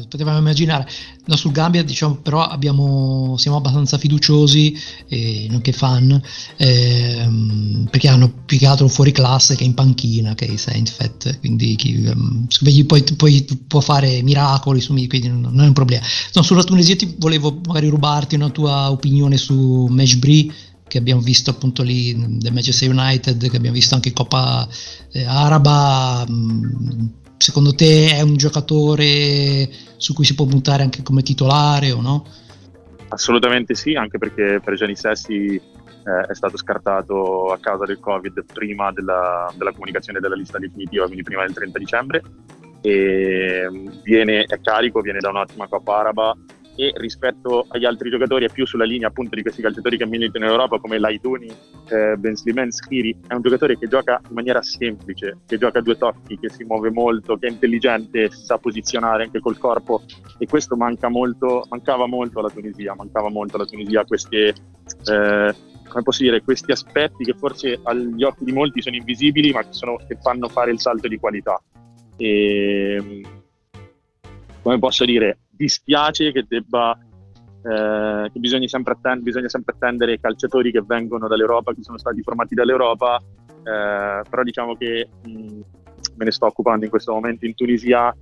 [0.08, 0.10] Mm.
[0.10, 0.88] Potevamo immaginare.
[1.26, 4.76] No, sul Gambia, diciamo, però abbiamo, siamo abbastanza fiduciosi,
[5.08, 6.20] eh, nonché fan,
[6.56, 11.38] ehm, perché hanno più che altro un fuori classe che in panchina, che è Saintfet,
[11.40, 12.46] quindi chi, um,
[12.86, 16.04] poi, poi, può fare miracoli su quindi non, è un problema.
[16.32, 20.50] No, sulla Tunisia ti volevo magari rubarti una tua opinione su Meshbri,
[20.88, 24.66] che abbiamo visto appunto lì del Manchester United, che abbiamo visto anche in Coppa
[25.12, 31.22] eh, Araba, mh, secondo te è un giocatore su cui si può puntare anche come
[31.22, 32.24] titolare o no?
[33.08, 38.44] Assolutamente sì, anche perché per Gianni Sessi eh, è stato scartato a causa del Covid
[38.52, 42.22] prima della, della, comunicazione della lista definitiva, quindi prima del 30 dicembre.
[42.82, 46.36] E mm, viene, è carico, viene da un'ottima Coppa Araba
[46.80, 50.44] e rispetto agli altri giocatori è più sulla linea appunto di questi calciatori che militano
[50.44, 51.48] in Europa come Laiduni,
[51.88, 55.82] eh, Ben Sliman, Schiri, è un giocatore che gioca in maniera semplice, che gioca a
[55.82, 60.02] due tocchi, che si muove molto, che è intelligente, sa posizionare anche col corpo
[60.38, 65.54] e questo manca molto, mancava molto alla Tunisia, mancava molto alla Tunisia queste, eh,
[65.88, 69.72] come posso dire, questi aspetti che forse agli occhi di molti sono invisibili ma che,
[69.72, 71.60] sono, che fanno fare il salto di qualità.
[72.16, 73.22] E,
[74.62, 76.96] come posso dire, dispiace che debba
[77.62, 81.98] eh, che bisogna sempre, attend- bisogna sempre attendere i calciatori che vengono dall'Europa, che sono
[81.98, 85.30] stati formati dall'Europa, eh, però diciamo che mh,
[86.16, 88.14] me ne sto occupando in questo momento in Tunisia,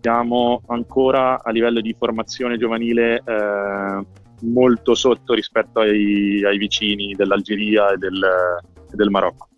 [0.00, 4.06] siamo ancora a livello di formazione giovanile eh,
[4.42, 8.24] molto sotto rispetto ai, ai vicini dell'Algeria e del,
[8.90, 9.48] e del Marocco.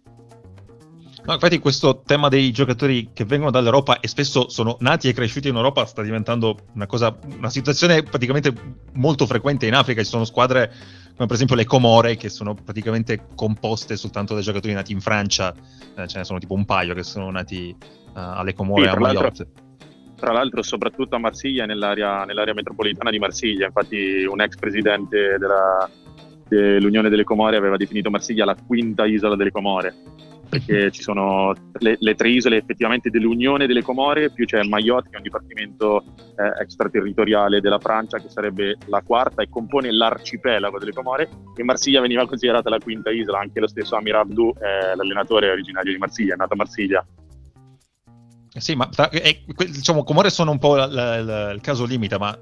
[1.23, 5.49] No, infatti questo tema dei giocatori che vengono dall'Europa e spesso sono nati e cresciuti
[5.49, 8.53] in Europa sta diventando una cosa, una situazione praticamente
[8.95, 10.03] molto frequente in Africa.
[10.03, 10.73] Ci sono squadre
[11.15, 15.55] come per esempio le Comore che sono praticamente composte soltanto da giocatori nati in Francia,
[15.97, 18.99] eh, ce ne sono tipo un paio che sono nati uh, alle Comore sì, a
[18.99, 19.49] Mayotte.
[20.17, 25.89] Tra l'altro soprattutto a Marsiglia, nell'area, nell'area metropolitana di Marsiglia, infatti un ex presidente della,
[26.49, 29.95] dell'Unione delle Comore aveva definito Marsiglia la quinta isola delle Comore
[30.51, 35.15] perché ci sono le, le, tre isole effettivamente dell'Unione delle Comore, più c'è Mayotte che
[35.15, 36.05] è un dipartimento
[36.37, 42.01] eh, extraterritoriale della Francia che sarebbe la quarta e compone l'arcipelago delle Comore e Marsiglia
[42.01, 46.35] veniva considerata la quinta isola, anche lo stesso Amir Abdou, eh, l'allenatore originario di Marsiglia,
[46.35, 47.07] è nato a Marsiglia.
[48.53, 52.37] Sì, ma è, diciamo, Comore sono un po' la, la, il caso limite, ma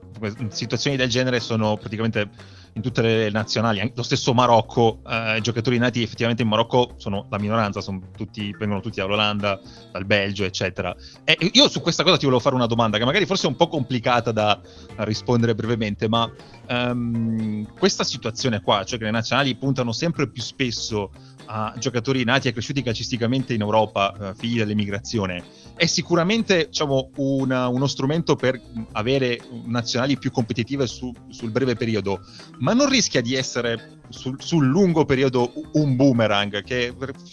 [0.49, 2.31] situazioni del genere sono praticamente
[2.73, 7.38] in tutte le nazionali, lo stesso Marocco, eh, giocatori nati effettivamente in Marocco sono la
[7.38, 9.61] minoranza, sono tutti, vengono tutti dall'Olanda,
[9.92, 10.94] dal Belgio, eccetera.
[11.25, 13.57] E io su questa cosa ti volevo fare una domanda che magari forse è un
[13.57, 14.61] po' complicata da
[14.99, 16.31] rispondere brevemente, ma
[16.68, 21.11] um, questa situazione qua, cioè che le nazionali puntano sempre più spesso
[21.47, 25.42] a giocatori nati e cresciuti calcisticamente in Europa, uh, figli dell'emigrazione,
[25.79, 28.61] è sicuramente diciamo, una, uno strumento per
[28.93, 32.21] avere nazionali più competitive su, sul breve periodo,
[32.59, 36.93] ma non rischia di essere sul, sul, lungo periodo un boomerang che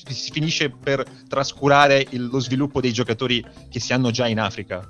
[0.10, 4.88] si finisce per trascurare il, lo sviluppo dei giocatori che si hanno già in Africa?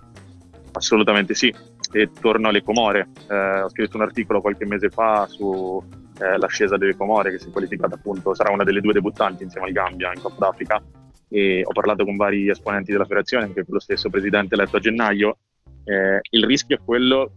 [0.74, 1.54] Assolutamente sì,
[1.94, 3.08] e torno alle Comore.
[3.30, 7.52] Eh, ho scritto un articolo qualche mese fa sull'ascesa eh, delle Comore che si è
[7.52, 10.84] qualificata appunto, sarà una delle due debuttanti insieme al Gambia in Coppa d'Africa
[11.29, 14.79] e ho parlato con vari esponenti della federazione, anche con lo stesso presidente eletto a
[14.79, 15.38] gennaio.
[15.83, 17.31] Eh, il rischio è quello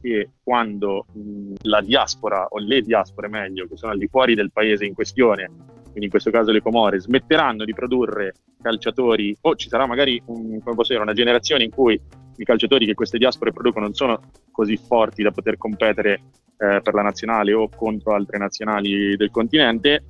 [0.00, 4.52] che quando mh, la diaspora o le diaspore meglio, che sono al di fuori del
[4.52, 5.50] paese in questione,
[5.82, 10.60] quindi in questo caso le Comore, smetteranno di produrre calciatori o ci sarà magari un,
[10.88, 12.00] dire, una generazione in cui
[12.36, 16.20] i calciatori che queste diaspore producono non sono così forti da poter competere
[16.56, 20.04] eh, per la nazionale o contro altre nazionali del continente,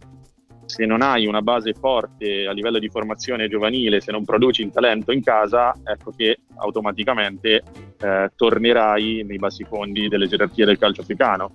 [0.67, 4.71] se non hai una base forte a livello di formazione giovanile, se non produci il
[4.71, 7.63] talento in casa, ecco che automaticamente
[7.99, 11.53] eh, tornerai nei bassi fondi delle gerarchie del calcio africano.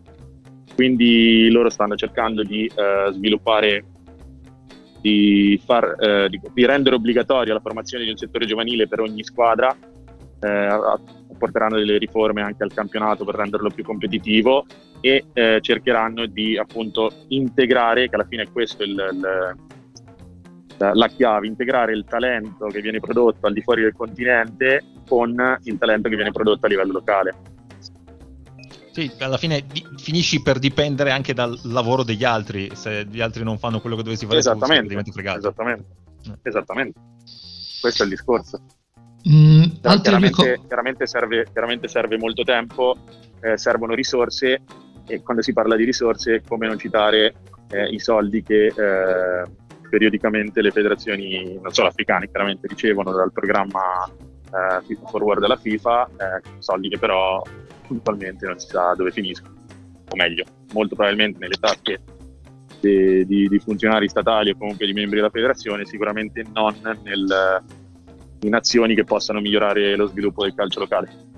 [0.76, 3.84] Quindi loro stanno cercando di eh, sviluppare,
[5.02, 9.24] di, far, eh, di, di rendere obbligatoria la formazione di un settore giovanile per ogni
[9.24, 9.76] squadra
[10.42, 10.80] eh,
[11.38, 14.66] porteranno delle riforme anche al campionato per renderlo più competitivo
[15.02, 19.56] e eh, cercheranno di appunto integrare, che alla fine è questo il, il,
[20.78, 25.78] la chiave, integrare il talento che viene prodotto al di fuori del continente con il
[25.78, 27.36] talento che viene prodotto a livello locale.
[28.92, 33.44] Sì, alla fine di, finisci per dipendere anche dal lavoro degli altri, se gli altri
[33.44, 35.40] non fanno quello che dovessi fare, esattamente, tu diventi fregato.
[35.40, 35.86] Esattamente,
[36.26, 36.38] eh.
[36.42, 37.00] esattamente.
[37.80, 38.62] Questo è il discorso.
[39.30, 39.64] Mm,
[40.02, 42.98] chiaramente, chiaramente, serve, chiaramente, serve, molto tempo,
[43.42, 44.62] eh, servono risorse
[45.10, 47.34] e quando si parla di risorse come non citare
[47.72, 49.44] eh, i soldi che eh,
[49.90, 56.08] periodicamente le federazioni, non solo africane, chiaramente ricevono dal programma eh, FIFA Forward della FIFA,
[56.08, 57.42] eh, soldi che però
[57.88, 59.56] puntualmente non si sa dove finiscono,
[60.10, 62.00] o meglio, molto probabilmente nelle tasche
[62.80, 67.64] di, di, di funzionari statali o comunque di membri della federazione, sicuramente non nel
[68.42, 71.29] in azioni che possano migliorare lo sviluppo del calcio locale.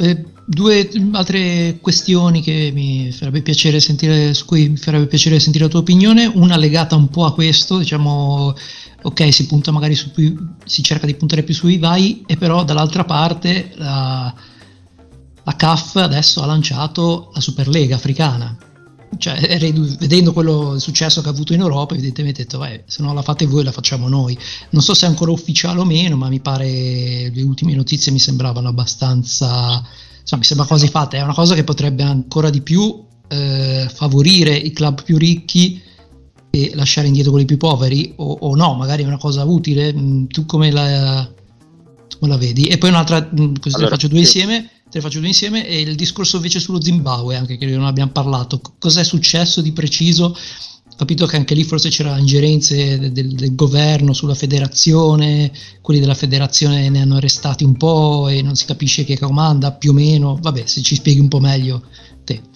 [0.00, 5.64] Eh, due altre questioni che mi farebbe piacere sentire, su cui mi farebbe piacere sentire
[5.64, 6.26] la tua opinione.
[6.26, 8.54] Una legata un po' a questo, diciamo,
[9.02, 10.34] ok, si punta magari su più,
[10.64, 14.34] si cerca di puntare più sui vai, e però dall'altra parte la,
[15.44, 18.56] la CAF adesso ha lanciato la Superlega africana
[19.18, 19.58] cioè,
[19.98, 23.22] vedendo quello successo che ha avuto in Europa, evidentemente ho detto, eh, se non la
[23.22, 24.38] fate voi la facciamo noi.
[24.70, 28.18] Non so se è ancora ufficiale o meno, ma mi pare le ultime notizie mi
[28.18, 29.82] sembravano abbastanza,
[30.20, 31.16] insomma, mi sembra quasi fatta.
[31.16, 35.82] È una cosa che potrebbe ancora di più eh, favorire i club più ricchi
[36.50, 39.92] e lasciare indietro quelli più poveri, o, o no, magari è una cosa utile.
[39.92, 41.28] Mm, tu come la,
[42.08, 42.66] tu come la vedi?
[42.66, 44.38] E poi un'altra, mm, così allora, le faccio due sì.
[44.38, 47.84] insieme te le faccio due insieme e il discorso invece sullo Zimbabwe anche che non
[47.84, 48.60] abbiamo parlato.
[48.78, 50.36] Cos'è successo di preciso?
[50.96, 56.14] Capito che anche lì forse c'erano ingerenze del, del, del, governo sulla federazione quelli della
[56.14, 60.38] federazione ne hanno arrestati un po' e non si capisce che comanda più o meno.
[60.38, 61.84] Vabbè se ci spieghi un po' meglio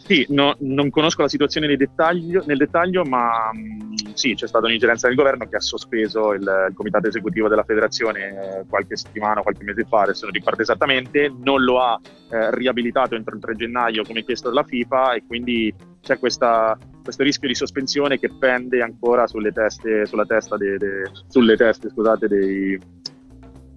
[0.06, 4.46] sì, no, non conosco la situazione nel dettaglio, nel dettaglio ma mh, mm, sì, c'è
[4.46, 8.96] stata un'ingerenza del governo che ha sospeso il, il comitato esecutivo della federazione eh, qualche
[8.96, 11.98] settimana, qualche mese fa, adesso non ricordo esattamente, non lo ha
[12.30, 17.22] eh, riabilitato entro il 3 gennaio come chiesto dalla FIFA e quindi c'è questa, questo
[17.22, 22.78] rischio di sospensione che pende ancora sulle teste, testa de, de, sulle teste scusate, dei,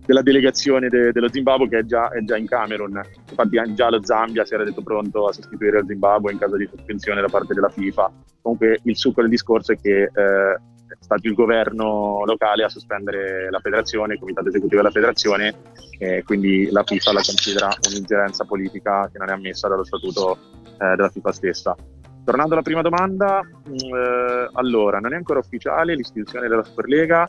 [0.07, 3.01] della delegazione de, dello Zimbabwe che è già, è già, in Camerun.
[3.29, 6.67] Infatti già lo Zambia si era detto pronto a sostituire il Zimbabwe in caso di
[6.73, 8.09] sospensione da parte della FIFA.
[8.41, 10.53] Comunque il succo del discorso è che eh,
[10.87, 15.53] è stato il governo locale a sospendere la federazione, il comitato esecutivo della federazione,
[15.99, 20.37] e quindi la FIFA la considera un'ingerenza politica che non è ammessa dallo statuto
[20.79, 21.75] eh, della FIFA stessa.
[22.23, 27.27] Tornando alla prima domanda, mm, eh, allora non è ancora ufficiale l'istituzione della Superlega,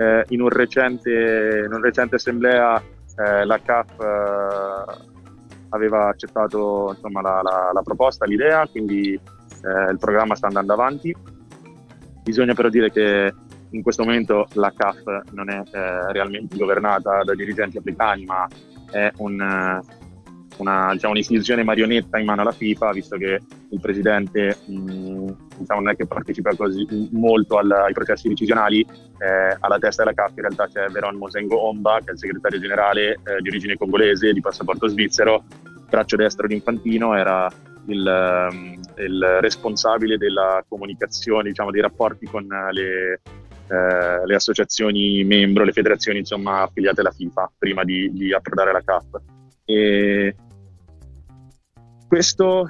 [0.00, 1.10] eh, in, un recente,
[1.66, 2.82] in una recente assemblea
[3.16, 5.08] eh, la CAF eh,
[5.68, 11.14] aveva accettato insomma, la, la, la, proposta, l'idea, quindi eh, il programma sta andando avanti.
[12.22, 13.34] Bisogna però dire che
[13.70, 18.48] in questo momento la CAF non è eh, realmente governata da dirigenti africani, ma
[18.90, 19.80] è un,
[20.60, 23.40] una, diciamo, un'istituzione marionetta in mano alla FIFA, visto che
[23.70, 29.56] il presidente mh, diciamo, non è che partecipa così molto al, ai processi decisionali, eh,
[29.60, 33.12] alla testa della CAF in realtà c'è Veron Mosengo Omba, che è il segretario generale
[33.12, 35.44] eh, di origine congolese, di passaporto svizzero,
[35.88, 37.50] braccio destro di Infantino, era
[37.86, 43.20] il, um, il responsabile della comunicazione, diciamo, dei rapporti con le,
[43.68, 48.82] eh, le associazioni membro, le federazioni insomma, affiliate alla FIFA, prima di, di approdare alla
[48.84, 49.06] CAF.
[49.64, 50.34] E
[52.10, 52.66] questo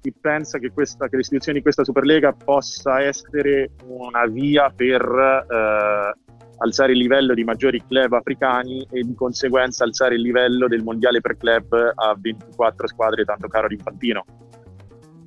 [0.00, 6.20] chi pensa che, questa, che, l'istituzione di questa Superlega possa essere una via per eh,
[6.58, 11.20] alzare il livello di maggiori club africani e di conseguenza alzare il livello del mondiale
[11.20, 14.24] per club a 24 squadre tanto caro ad Infantino.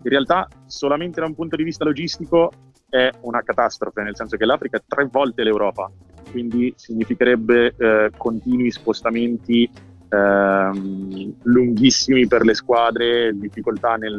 [0.03, 2.51] In realtà, solamente da un punto di vista logistico
[2.89, 5.91] è una catastrofe, nel senso che l'Africa è tre volte l'Europa,
[6.31, 9.69] quindi significherebbe eh, continui spostamenti
[10.09, 14.17] ehm, lunghissimi per le squadre, difficoltà nel,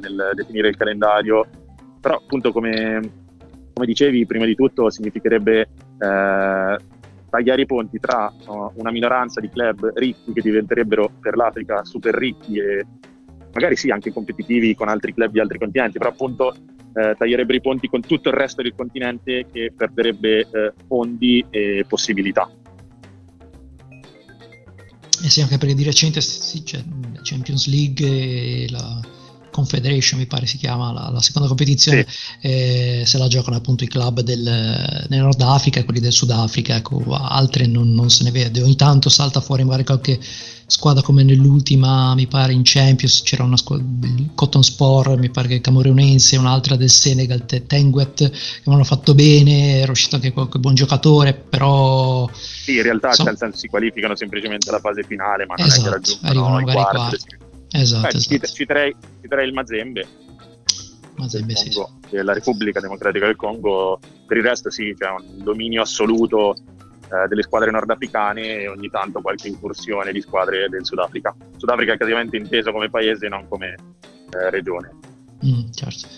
[0.00, 1.46] nel, definire il calendario,
[2.00, 3.00] però appunto come,
[3.72, 6.78] come dicevi prima di tutto significherebbe eh,
[7.32, 12.14] tagliare i ponti tra uh, una minoranza di club ricchi che diventerebbero per l'Africa super
[12.14, 12.84] ricchi e
[13.54, 16.54] magari sì anche competitivi con altri club di altri continenti, però appunto
[16.94, 21.84] eh, taglierebbero i ponti con tutto il resto del continente che perderebbe eh, fondi e
[21.88, 22.50] possibilità.
[25.22, 29.00] Eh sì, anche perché di recente sì, c'è la Champions League e la
[29.52, 32.38] Confederation, mi pare si chiama, la, la seconda competizione, sì.
[32.40, 34.42] eh, se la giocano appunto i club del,
[35.08, 38.62] del Nord Africa e quelli del Sudafrica, ecco, altre non, non, se ne vede.
[38.62, 40.18] Ogni tanto salta fuori magari qualche
[40.72, 43.84] squadra come nell'ultima, mi pare in Champions, c'era una squadra,
[44.34, 49.92] Cotton Sport, mi pare che camerunense, un'altra del Senegal, Tenguet, che hanno fatto bene, era
[49.92, 52.28] uscito anche qualche buon giocatore, però...
[52.32, 55.92] Sì, in realtà so, senso, si qualificano semplicemente alla fase finale, ma non esatto, è
[55.92, 56.96] che esatto, raggiungono i quarti.
[56.96, 57.16] quarti.
[57.72, 58.18] Esatto, Beh, esatto.
[58.18, 60.06] Ci, ci, terrei, ci terrei il Mazembe.
[61.16, 61.70] Mazembe, sì.
[61.70, 66.56] Congo, della Repubblica Democratica del Congo, per il resto sì, c'è un dominio assoluto
[67.12, 71.34] eh, delle squadre nordafricane e ogni tanto qualche incursione di squadre del Sudafrica.
[71.58, 73.74] Sudafrica è praticamente inteso come paese, non come
[74.30, 74.90] eh, regione.
[75.44, 76.08] Mm, certo.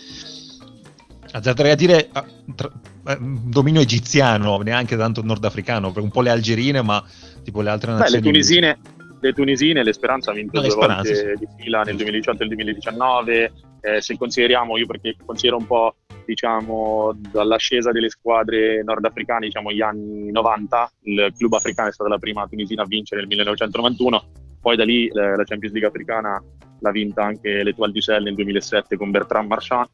[1.33, 2.25] Azzarderei a dire ah,
[2.55, 2.71] tra,
[3.09, 7.05] eh, dominio egiziano, neanche tanto nordafricano, un po' le algerine, ma
[7.43, 8.11] tipo le altre nazioni.
[8.11, 8.79] Beh, le tunisine,
[9.21, 11.25] le tunisine, l'Esperanza ha vinto no, due volte sì.
[11.39, 13.53] di fila nel 2018 e nel 2019.
[13.81, 15.97] Eh, se consideriamo, io perché considero un po'
[16.27, 22.19] diciamo, dall'ascesa delle squadre nordafricane, diciamo, gli anni 90, il club africano è stata la
[22.19, 24.25] prima tunisina a vincere nel 1991,
[24.61, 26.43] poi da lì eh, la Champions League africana
[26.81, 29.89] l'ha vinta anche l'Etoile du Sel nel 2007 con Bertrand Marchand.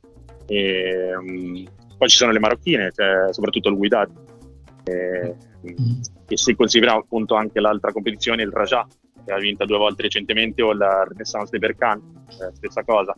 [0.47, 1.64] E, um,
[1.97, 4.11] poi ci sono le marocchine, cioè, soprattutto il Guidat.
[4.85, 5.37] E,
[6.26, 8.87] e se consideriamo appunto anche l'altra competizione, il Raja,
[9.24, 13.14] che ha vinto due volte recentemente, o la Renaissance de Berkane, eh, stessa cosa.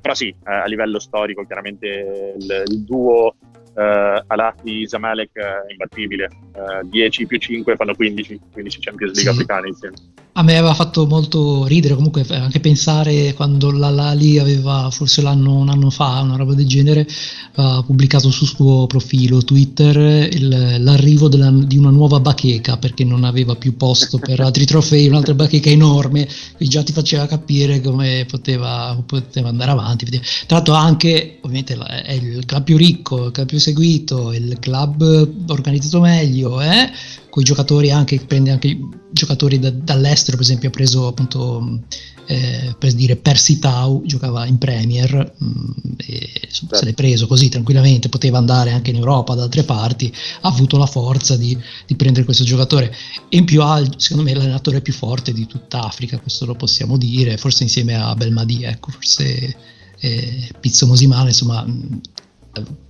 [0.00, 3.34] Però sì, eh, a livello storico, chiaramente il, il duo
[3.76, 6.30] eh, Alati Zamalek è imbattibile.
[6.54, 9.36] Eh, 10 più 5 fanno 15, 15 Champions League sì.
[9.36, 9.96] africane insieme.
[10.38, 15.70] A me aveva fatto molto ridere comunque anche pensare quando l'Alali aveva forse l'anno, un
[15.70, 17.06] anno fa, una roba del genere,
[17.54, 19.96] ha pubblicato sul suo profilo Twitter
[20.30, 25.08] il, l'arrivo della, di una nuova bacheca perché non aveva più posto per altri trofei,
[25.08, 30.04] un'altra bacheca enorme, che già ti faceva capire come poteva, poteva andare avanti.
[30.06, 35.48] Tra l'altro anche, ovviamente è il club più ricco, il club più seguito, il club
[35.48, 36.88] organizzato meglio, eh?
[37.28, 38.78] con i giocatori anche, prende anche
[39.10, 41.80] giocatori da, dall'estero, per esempio ha preso appunto,
[42.26, 46.76] eh, per dire Percy Tau, giocava in Premier, mh, mm, e, certo.
[46.76, 50.78] se l'è preso così tranquillamente, poteva andare anche in Europa da altre parti, ha avuto
[50.78, 52.94] la forza di, di prendere questo giocatore
[53.28, 56.96] e in più ha, secondo me, l'allenatore più forte di tutta Africa, questo lo possiamo
[56.96, 59.56] dire, forse insieme a Belmadi, ecco, forse
[59.98, 61.66] eh, Pizzo Mosimane, insomma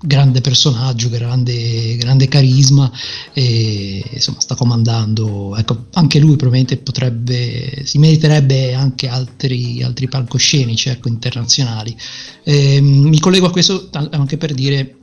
[0.00, 2.90] grande personaggio, grande, grande carisma
[3.32, 10.88] e insomma sta comandando, ecco, anche lui probabilmente potrebbe, si meriterebbe anche altri, altri palcoscenici
[10.88, 11.96] ecco, internazionali.
[12.44, 14.96] Eh, mi collego a questo anche per dire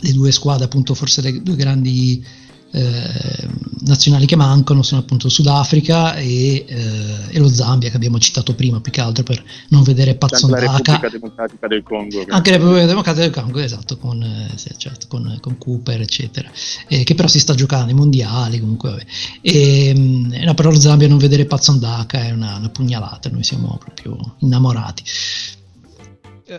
[0.00, 2.24] le due squadre, appunto forse le due grandi
[2.72, 3.48] eh,
[3.80, 8.80] nazionali che mancano sono appunto Sudafrica e, eh, e, lo Zambia che abbiamo citato prima
[8.80, 12.56] più che altro per non vedere Pazzondaka anche la Repubblica Democratica del Congo anche la
[12.56, 16.50] Repubblica Democratica del Congo esatto con, eh, sì, certo, con, con, Cooper eccetera
[16.88, 19.06] eh, che però si sta giocando i mondiali comunque vabbè.
[19.40, 23.78] E, mm, no, però lo Zambia non vedere Pazzondaka è una, una pugnalata noi siamo
[23.78, 25.02] proprio innamorati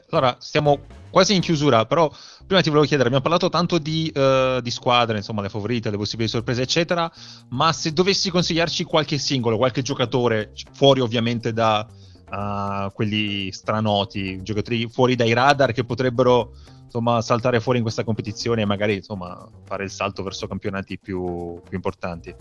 [0.10, 0.80] allora stiamo
[1.10, 2.12] quasi in chiusura però
[2.50, 5.98] prima ti volevo chiedere, abbiamo parlato tanto di, uh, di, squadre, insomma, le favorite, le
[5.98, 7.12] possibili sorprese, eccetera,
[7.50, 14.90] ma se dovessi consigliarci qualche singolo, qualche giocatore, fuori ovviamente da uh, quelli stranoti, giocatori
[14.90, 16.54] fuori dai radar che potrebbero
[16.86, 21.62] insomma, saltare fuori in questa competizione e magari insomma, fare il salto verso campionati più,
[21.62, 22.34] più importanti.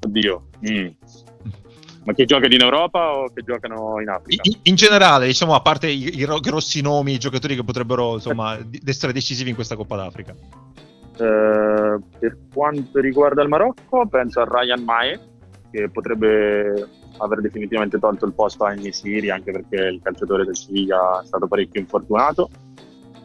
[0.00, 0.48] Oddio.
[0.68, 0.88] Mm.
[2.06, 4.42] Ma che giocano in Europa o che giocano in Africa?
[4.44, 8.56] In, in generale, diciamo, a parte i, i, grossi nomi, i giocatori che potrebbero insomma,
[8.84, 10.32] essere decisivi in questa Coppa d'Africa.
[11.18, 15.20] Uh, per quanto riguarda il Marocco, penso a Ryan Mae,
[15.72, 16.88] che potrebbe
[17.18, 21.48] aver definitivamente tolto il posto a Nesiri, anche perché il calciatore del Siviglia è stato
[21.48, 22.48] parecchio infortunato.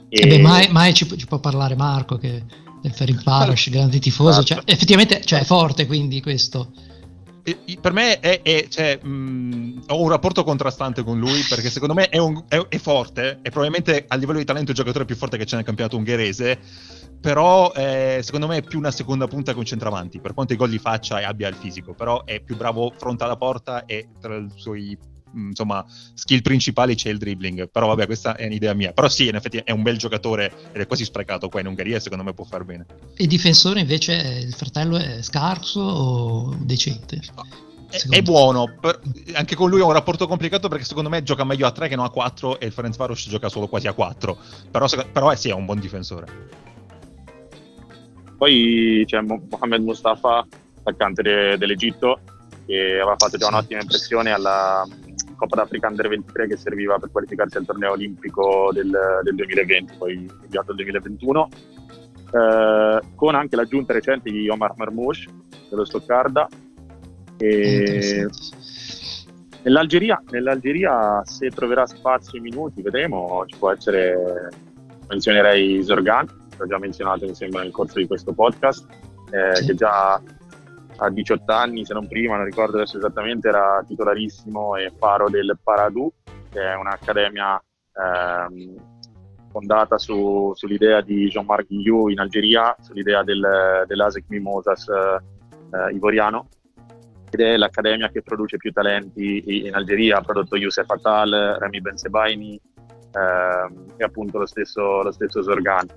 [0.09, 0.23] E...
[0.23, 2.43] Eh beh, Mae, Mae ci, ci, può parlare Marco, che
[2.81, 4.71] è Ferin Parash, grande tifoso, cioè, esatto.
[4.71, 6.71] effettivamente cioè, è forte quindi questo
[7.79, 12.09] per me è, è cioè, mh, ho un rapporto contrastante con lui perché secondo me
[12.09, 15.37] è, un, è, è, forte, è probabilmente a livello di talento il giocatore più forte
[15.37, 16.59] che c'è nel campionato ungherese,
[17.19, 20.55] però eh, secondo me è più una seconda punta che un centravanti, per quanto i
[20.55, 24.09] gol li faccia e abbia il fisico, però è più bravo fronte alla porta e
[24.19, 27.69] tra i suoi Mm, insomma, skill principali c'è il dribbling.
[27.69, 28.93] Però vabbè, questa è un'idea mia.
[28.93, 31.99] Però sì, in effetti è un bel giocatore ed è quasi sprecato qua in Ungheria
[31.99, 32.85] secondo me può far bene.
[33.15, 34.13] E difensore invece
[34.45, 37.19] il fratello è scarso o decente?
[37.89, 39.01] È, è buono, per,
[39.33, 41.95] anche con lui ho un rapporto complicato perché secondo me gioca meglio a 3 che
[41.97, 44.37] non a 4 e il Ferenc Varos gioca solo quasi a 4.
[44.71, 46.59] Però, però eh, sì, è un buon difensore.
[48.37, 50.47] Poi c'è Mohamed Mustafa,
[50.79, 52.21] attaccante de, dell'Egitto,
[52.65, 54.87] che aveva fatto già un'ottima impressione alla,
[55.35, 58.91] Coppa d'Africa Under 23 che serviva per qualificarsi al torneo olimpico del,
[59.23, 61.49] del 2020, poi inviato al 2021,
[62.33, 65.29] eh, con anche l'aggiunta recente di Omar Marmouche
[65.69, 66.47] dello Stoccarda.
[67.37, 68.27] E
[69.63, 74.49] nell'Algeria, nell'Algeria, se troverà spazio e minuti, vedremo, ci può essere,
[75.07, 78.85] menzionerei Zorgan, che ho già menzionato mi sembra nel corso di questo podcast,
[79.31, 79.65] eh, sì.
[79.65, 80.21] che già
[80.97, 85.57] a 18 anni, se non prima, non ricordo adesso esattamente, era titolarissimo e faro del
[85.61, 86.11] Paradou,
[86.49, 87.61] che è un'accademia
[87.93, 88.75] ehm,
[89.49, 96.47] fondata su, sull'idea di Jean-Marc Guillou in Algeria, sull'idea del, dell'Asec Mimosas eh, ivoriano,
[97.29, 102.59] ed è l'accademia che produce più talenti in Algeria, ha prodotto Youssef Attal, Remy Bensebaini
[103.13, 105.87] ehm, e appunto lo stesso, lo stesso Zorgan.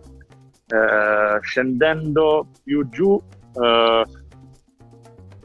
[0.67, 3.21] Eh, scendendo più giù,
[3.61, 4.05] eh,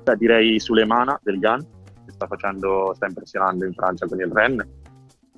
[0.04, 1.66] Beh, direi Sulemana del GAN,
[2.06, 4.68] che sta, facendo, sta impressionando in Francia con il Rennes.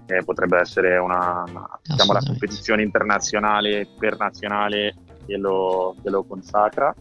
[0.06, 1.44] E potrebbe essere una,
[1.84, 4.96] diciamo, la competizione internazionale per nazionale
[5.26, 6.94] che lo, che lo consacra.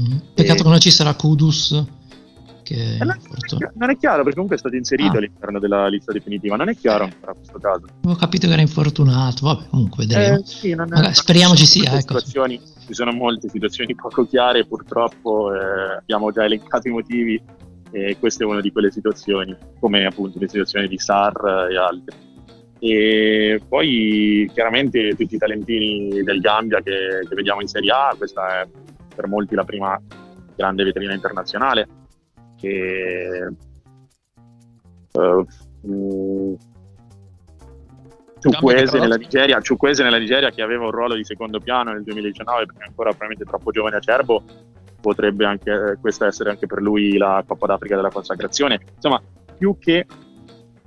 [0.00, 0.16] Mm.
[0.34, 0.62] Peccato e...
[0.62, 1.98] che non ci sarà Kudus,
[2.70, 5.18] qualche non, non, è chiaro perché comunque è stato inserito ah.
[5.18, 7.06] all'interno della lista definitiva, non è chiaro eh.
[7.08, 7.84] ancora questo caso.
[8.04, 10.38] Ho capito che era infortunato, vabbè comunque vedremo.
[10.38, 11.90] Eh, sì, non è, Magari, speriamo ci sia.
[11.90, 12.18] Ecco.
[12.18, 12.60] Situazioni,
[12.90, 17.40] ci sono molte situazioni poco chiare, purtroppo eh, abbiamo già elencato i motivi
[17.92, 22.16] e questa è una di quelle situazioni, come appunto le situazioni di SAR e altre.
[22.80, 28.62] E poi chiaramente tutti i talentini del Gambia che, che vediamo in Serie A, questa
[28.62, 28.68] è
[29.14, 30.00] per molti la prima
[30.56, 31.86] grande vetrina internazionale.
[32.56, 33.48] Che,
[35.12, 35.46] uh,
[38.40, 42.66] Ciukwese nella, Nigeria, Ciukwese nella Nigeria che aveva un ruolo di secondo piano nel 2019
[42.66, 44.42] perché ancora probabilmente troppo giovane a Cerbo
[45.00, 48.80] potrebbe anche eh, questa essere anche per lui la Coppa d'Africa della consacrazione.
[48.94, 49.20] Insomma
[49.56, 50.06] più che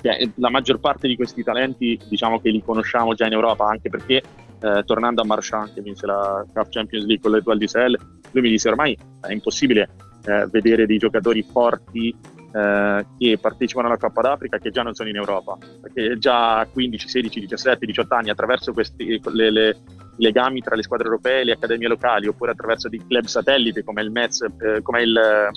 [0.02, 3.90] cioè, la maggior parte di questi talenti diciamo che li conosciamo già in Europa anche
[3.90, 4.22] perché
[4.60, 7.98] eh, tornando a Marchand che vinse la Cup Champions League con l'Etoile di Sel
[8.32, 9.90] lui mi disse ormai è impossibile
[10.26, 12.14] eh, vedere dei giocatori forti
[12.54, 16.68] eh, che partecipano alla Coppa d'Africa che già non sono in Europa, perché già a
[16.68, 19.78] 15, 16, 17, 18 anni attraverso questi le, le
[20.18, 24.02] legami tra le squadre europee e le accademie locali, oppure attraverso dei club satellite come
[24.02, 25.50] il Metz, eh, come il eh,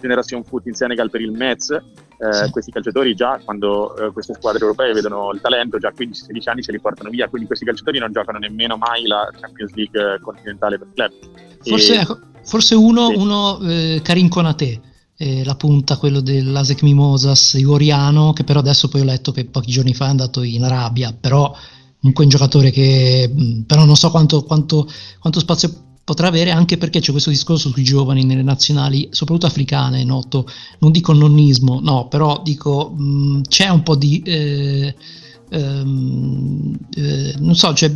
[0.00, 2.50] Generation Foot in Senegal per il Metz, eh, sì.
[2.50, 6.62] questi calciatori già quando eh, queste squadre europee vedono il talento già a 15-16 anni
[6.62, 10.78] se li portano via quindi questi calciatori non giocano nemmeno mai la Champions League continentale
[10.78, 11.12] per club
[11.60, 12.06] forse, e,
[12.42, 13.16] forse uno, sì.
[13.16, 14.80] uno eh, Karim Konate
[15.16, 19.70] eh, la punta, quello dell'Asec Mimosas igoriano, che però adesso poi ho letto che pochi
[19.70, 21.54] giorni fa è andato in Arabia, però
[21.98, 24.88] comunque un giocatore che mm, però non so quanto, quanto,
[25.18, 30.04] quanto spazio potrà avere anche perché c'è questo discorso sui giovani nelle nazionali, soprattutto africane,
[30.04, 30.46] noto,
[30.80, 34.22] non dico nonnismo, no, però dico mh, mm, c'è un po' di...
[34.22, 34.94] Eh,
[35.48, 37.90] ehm, eh, non so, cioè,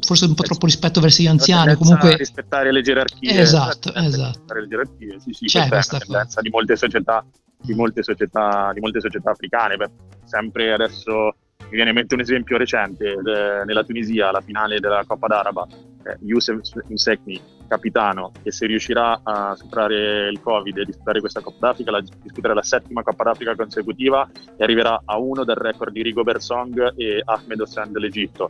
[0.00, 1.74] forse un po' troppo rispetto verso gli anziani.
[1.74, 3.40] Comunque rispettare le gerarchie.
[3.40, 4.54] Esatto, esatto.
[4.54, 5.20] Le gerarchie.
[5.20, 7.24] Sì, sì, C'è questa è una di molte società,
[7.60, 9.76] di molte società, di molte società africane.
[9.76, 9.90] Beh,
[10.24, 11.36] sempre adesso
[11.74, 15.66] mi viene in mente un esempio recente, eh, nella Tunisia, la finale della Coppa d'Araba,
[16.04, 21.66] eh, Youssef Insekni, capitano, che se riuscirà a superare il Covid e disputare questa Coppa
[21.66, 26.02] d'Africa, la, disputerà la settima Coppa d'Africa consecutiva e arriverà a uno del record di
[26.02, 28.48] Rigobert Song e Ahmed Hossein dell'Egitto.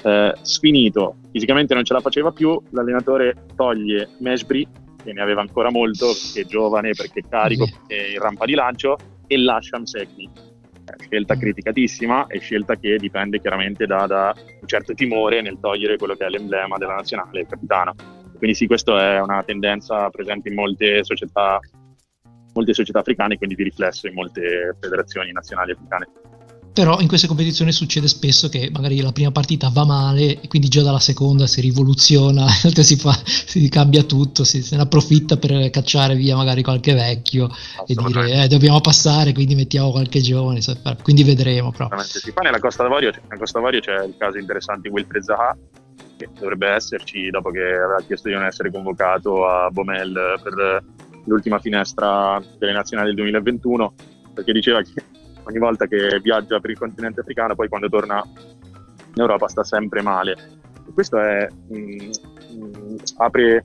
[0.00, 4.64] Eh, sfinito, fisicamente non ce la faceva più, l'allenatore toglie Meshbri,
[5.02, 8.44] che ne aveva ancora molto, perché è giovane, perché è carico, perché è in rampa
[8.44, 10.46] di lancio, e lascia Msekni
[10.98, 16.14] scelta criticatissima e scelta che dipende chiaramente da, da, un certo timore nel togliere quello
[16.14, 17.94] che è l'emblema della nazionale, il capitano.
[18.36, 21.58] Quindi sì, questa è una tendenza presente in molte società,
[22.54, 26.08] molte società africane, quindi di riflesso in molte federazioni nazionali africane
[26.72, 30.68] però in queste competizioni succede spesso che magari la prima partita va male e quindi
[30.68, 35.70] già dalla seconda si rivoluziona, si, fa, si cambia tutto, si, se ne approfitta per
[35.70, 37.48] cacciare via magari qualche vecchio
[37.86, 40.60] e dire eh, dobbiamo passare, quindi mettiamo qualche giovane,
[41.02, 41.72] quindi vedremo.
[41.72, 41.88] Però.
[42.02, 45.56] Sì, poi nella Costa d'Avorio, nella Costa d'Avorio c'è il caso interessante di Wilfred Zaha,
[46.16, 50.84] che dovrebbe esserci dopo che aveva chiesto di non essere convocato a Bomel per
[51.24, 53.92] l'ultima finestra delle nazionali del 2021,
[54.34, 55.16] perché diceva che
[55.48, 60.02] ogni volta che viaggia per il continente africano, poi quando torna in Europa sta sempre
[60.02, 60.36] male.
[60.86, 63.64] E questo è, mh, mm, mh, mm, apre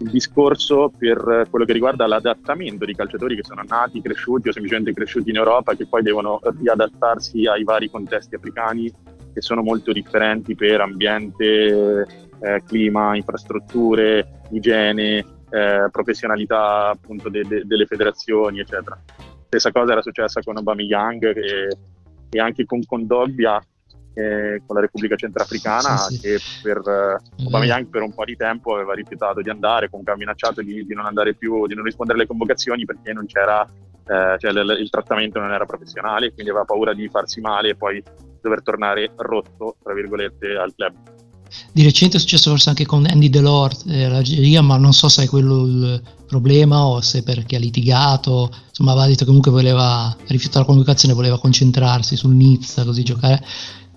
[0.00, 4.92] il discorso per quello che riguarda l'adattamento di calciatori che sono nati, cresciuti o semplicemente
[4.92, 8.92] cresciuti in Europa che poi devono riadattarsi ai vari contesti africani
[9.34, 12.06] che sono molto differenti per ambiente,
[12.40, 18.96] eh, clima, infrastrutture, igiene, eh, professionalità appunto de- de- delle federazioni, eccetera.
[19.48, 21.68] Stessa cosa era successa con Aubameyang e,
[22.28, 23.58] e anche con Condogbia
[24.18, 26.20] eh, con la Repubblica Centrafricana sì, sì.
[26.20, 30.16] che per uh, Aubameyang per un po' di tempo aveva rifiutato di andare, comunque ha
[30.16, 34.36] minacciato di, di non andare più, di non rispondere alle convocazioni perché non c'era, eh,
[34.38, 38.02] cioè l- il trattamento non era professionale, quindi aveva paura di farsi male e poi
[38.40, 40.94] dover tornare rotto, tra virgolette, al club.
[41.72, 45.24] Di recente è successo forse anche con Andy Delort eh, all'Algeria, ma non so se
[45.24, 48.50] è quello il problema o se perché ha litigato.
[48.68, 53.44] Insomma, aveva detto che comunque voleva rifiutare la convocazione, voleva concentrarsi sul Nizza, così giocare.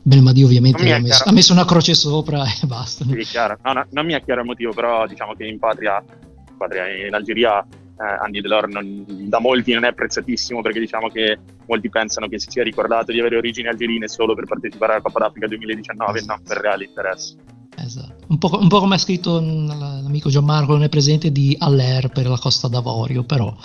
[0.03, 3.05] Belmadi ovviamente ha messo, ha messo, una croce sopra e basta.
[3.05, 3.59] Sì, chiaro.
[3.63, 6.87] No, no, non mi è chiaro il motivo, però diciamo che in patria, in, patria,
[6.87, 7.63] in Algeria
[8.01, 12.49] Andy Delor non, da molti non è apprezzatissimo perché diciamo che molti pensano che si
[12.49, 16.41] sia ricordato di avere origini algerine solo per partecipare alla Coppa d'Africa 2019 e non
[16.43, 17.35] per reale interesse.
[17.77, 18.25] Esatto.
[18.27, 22.27] Un po', un po', come ha scritto l'amico Gianmarco, non è presente di Aller per
[22.27, 23.55] la Costa d'Avorio, però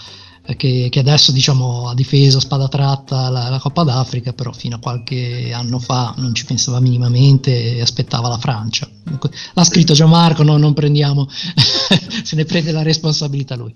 [0.47, 4.76] eh, che, che, adesso diciamo ha difeso spada tratta la, la, Coppa d'Africa, però fino
[4.76, 8.89] a qualche anno fa non ci pensava minimamente e aspettava la Francia.
[9.55, 13.74] L'ha scritto Gianmarco, Marco, no, non prendiamo, se ne prende la responsabilità lui.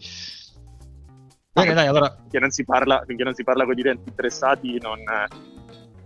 [1.53, 2.15] Bene, dai, allora...
[2.21, 5.03] finché, non si parla, non si parla con i dirigenti interessati non,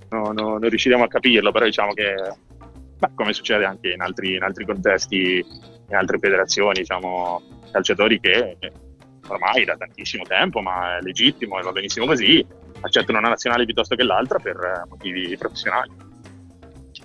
[0.08, 2.14] no, no, non riusciremo a capirlo, però diciamo che,
[2.98, 5.44] beh, come succede anche in altri, in altri contesti,
[5.88, 8.56] in altre federazioni, diciamo, calciatori che
[9.28, 12.44] ormai da tantissimo tempo, ma è legittimo e va benissimo così,
[12.80, 16.12] accettano una nazionale piuttosto che l'altra per eh, motivi professionali.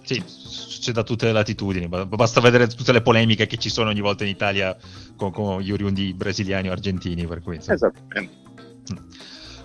[0.09, 4.01] Sì, succede da tutte le latitudini, basta vedere tutte le polemiche che ci sono ogni
[4.01, 4.75] volta in Italia
[5.15, 7.27] con, con gli oriundi brasiliani o argentini.
[7.27, 8.35] Per cui, Esattamente.
[8.91, 8.97] Mm.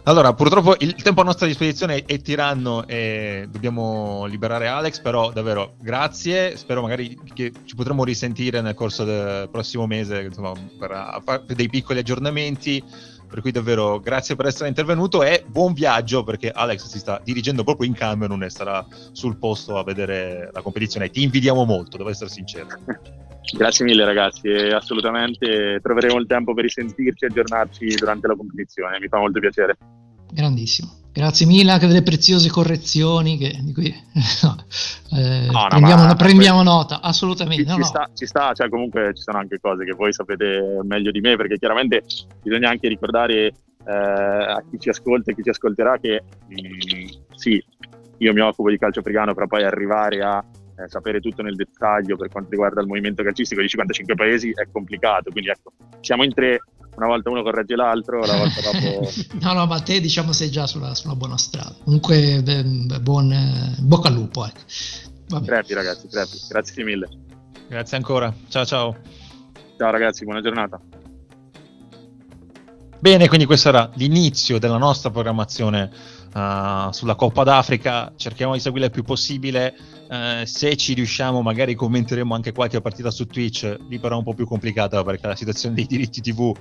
[0.03, 5.77] Allora, purtroppo il tempo a nostra disposizione è tiranno e dobbiamo liberare Alex, però davvero
[5.81, 11.57] grazie, spero magari che ci potremo risentire nel corso del prossimo mese insomma, per, per
[11.57, 12.85] dei piccoli aggiornamenti
[13.35, 17.65] per cui davvero grazie per essere intervenuto e buon viaggio perché Alex si sta dirigendo
[17.65, 21.11] proprio in Camerun e sarà sul posto a vedere la competizione.
[21.11, 22.69] Ti invidiamo molto, devo essere sincero.
[23.59, 29.09] Grazie mille ragazzi, assolutamente troveremo il tempo per risentirci e aggiornarci durante la competizione, mi
[29.09, 29.79] fa molto piacere.
[30.33, 31.04] Grandissimo.
[31.15, 36.63] Grazie mille anche delle preziose correzioni che, di cui eh, no, no, prendiamo, ma, prendiamo
[36.65, 37.63] nota, assolutamente.
[37.63, 37.87] Ci, no, ci, no.
[37.87, 41.37] sta, ci sta, cioè comunque ci sono anche cose che voi sapete meglio di me,
[41.37, 42.03] perché chiaramente
[42.43, 43.55] bisogna anche ricordare eh,
[43.85, 47.07] a chi ci ascolta e chi ci ascolterà che mh, mm,
[47.37, 47.65] sì,
[48.19, 50.45] io mi occupo di calcio africano, però poi arrivare a
[50.77, 54.67] eh, sapere tutto nel dettaglio per quanto riguarda il movimento calcistico di 55 paesi è
[54.73, 56.61] complicato, quindi ecco, siamo in tre
[56.97, 59.11] una volta uno corregge l'altro, la volta dopo...
[59.41, 61.75] no, no, ma te diciamo sei già sulla, sulla buona strada.
[61.83, 64.47] Comunque, beh, buon, eh, bocca al lupo.
[64.47, 65.41] Ecco.
[65.41, 66.39] Crepi ragazzi, crepi.
[66.49, 67.09] Grazie mille.
[67.69, 68.33] Grazie ancora.
[68.49, 68.97] Ciao ciao.
[69.77, 70.81] Ciao ragazzi, buona giornata.
[73.01, 75.91] Bene, quindi questo era l'inizio della nostra programmazione
[76.33, 78.13] uh, sulla Coppa d'Africa.
[78.17, 79.77] Cerchiamo di seguirla il più possibile.
[80.09, 83.79] Uh, se ci riusciamo, magari commenteremo anche qualche partita su Twitch.
[83.89, 86.57] Lì però è un po' più complicata perché la situazione dei diritti TV uh,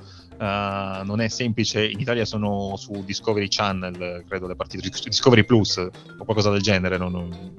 [1.04, 1.86] non è semplice.
[1.86, 6.98] In Italia sono su Discovery Channel, credo, le partite Discovery Plus o qualcosa del genere.
[6.98, 7.54] Non, non,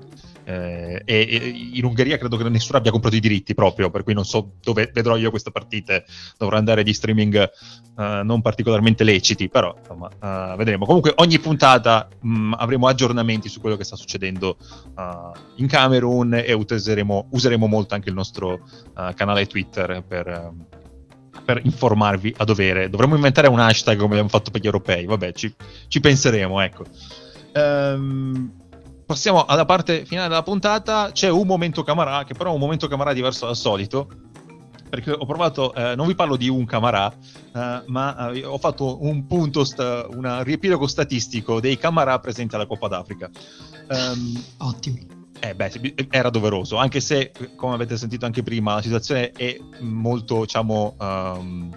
[0.44, 4.14] eh, e, e, in Ungheria credo che nessuno abbia comprato i diritti proprio, per cui
[4.14, 6.04] non so dove vedrò io queste partite.
[6.36, 7.50] Dovrò andare di streaming
[7.96, 10.08] uh, non particolarmente leciti, però insomma,
[10.52, 10.84] uh, vedremo.
[10.84, 14.56] Comunque ogni puntata mh, mm, avremo aggiornamenti su quello che sta succedendo
[14.96, 18.60] uh, in Camerun e useremo, useremo, molto anche il nostro
[19.14, 20.52] canale Twitter per...
[21.44, 22.88] per informarvi a dovere.
[22.88, 25.04] Dovremmo inventare un hashtag come abbiamo fatto per gli europei.
[25.04, 25.52] Vabbè, ci,
[25.88, 26.84] ci penseremo, ecco.
[27.54, 28.52] Um,
[29.04, 31.10] passiamo alla parte finale della puntata.
[31.12, 34.08] C'è un momento Camarà, che però è un momento Camarà diverso dal solito.
[34.88, 39.02] Perché ho provato, eh, non vi parlo di un Camarà, eh, ma eh, ho fatto
[39.02, 43.28] un punto, sta, un riepilogo statistico dei Camarà presenti alla Coppa d'Africa.
[43.88, 44.98] Um, Ottimo.
[45.40, 50.42] Eh beh, era doveroso, anche se, come avete sentito anche prima, la situazione è molto,
[50.42, 51.76] diciamo, um,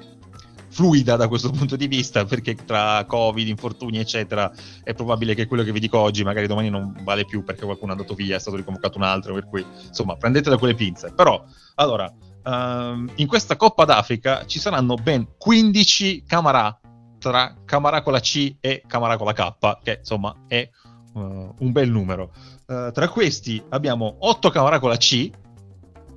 [0.78, 4.52] fluida da questo punto di vista, perché tra Covid, infortuni, eccetera,
[4.84, 7.94] è probabile che quello che vi dico oggi magari domani non vale più perché qualcuno
[7.94, 11.14] è andato via, è stato riconvocato un altro, per cui insomma prendete da quelle pinze.
[11.16, 11.44] Però,
[11.76, 12.14] allora,
[12.44, 16.80] um, in questa Coppa d'Africa ci saranno ben 15 Camarà
[17.18, 20.70] tra Camarà con la C e Camarà con la K, che insomma è
[21.14, 21.20] uh,
[21.58, 22.32] un bel numero.
[22.68, 25.28] Uh, tra questi abbiamo 8 Camarà con la C,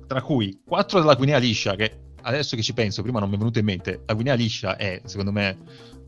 [0.05, 3.37] tra cui 4 della Guinea Liscia, che adesso che ci penso, prima non mi è
[3.37, 5.57] venuto in mente, la Guinea liscia è, secondo me,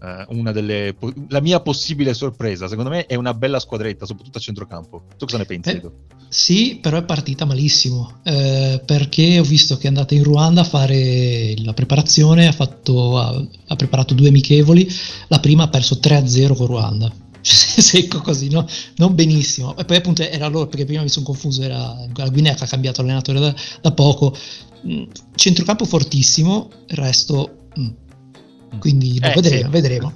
[0.03, 0.93] eh, una delle...
[0.97, 2.68] Po- la mia possibile sorpresa.
[2.68, 5.03] Secondo me è una bella squadretta, soprattutto a centrocampo.
[5.18, 5.91] Tu cosa ne pensi, eh,
[6.28, 10.66] Sì, però è partita malissimo, eh, perché ho visto che è andata in Ruanda a
[10.66, 14.88] fare la preparazione, ha, fatto, ha, ha preparato due amichevoli,
[15.30, 17.11] la prima ha perso 3-0 con Ruanda.
[17.43, 18.66] secco così, no?
[18.97, 19.76] non benissimo.
[19.78, 22.68] E poi appunto era loro, perché prima mi sono confuso, era la Guinea che ha
[22.68, 24.36] cambiato allenatore da, da poco,
[24.88, 25.03] Mm,
[25.36, 27.67] centrocampo fortissimo, il resto...
[27.79, 27.89] Mm.
[28.79, 29.69] Quindi eh, vedremo, sì.
[29.69, 30.13] vedremo.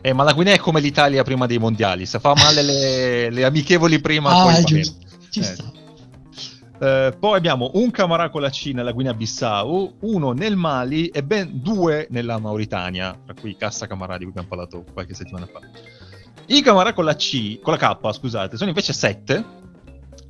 [0.00, 3.44] Eh, ma la Guinea è come l'Italia prima dei mondiali, se fa male le, le
[3.44, 5.42] amichevoli prima, ah, poi giusto, ci eh.
[5.42, 5.72] sta.
[6.78, 11.50] Uh, poi abbiamo un Camarà con la Cina, la Guinea-Bissau, uno nel Mali e ben
[11.62, 15.60] due nella Mauritania, tra cui Cassa Camarà di cui abbiamo parlato qualche settimana fa.
[16.46, 19.44] I Camarà con la C, con la K, scusate, sono invece sette,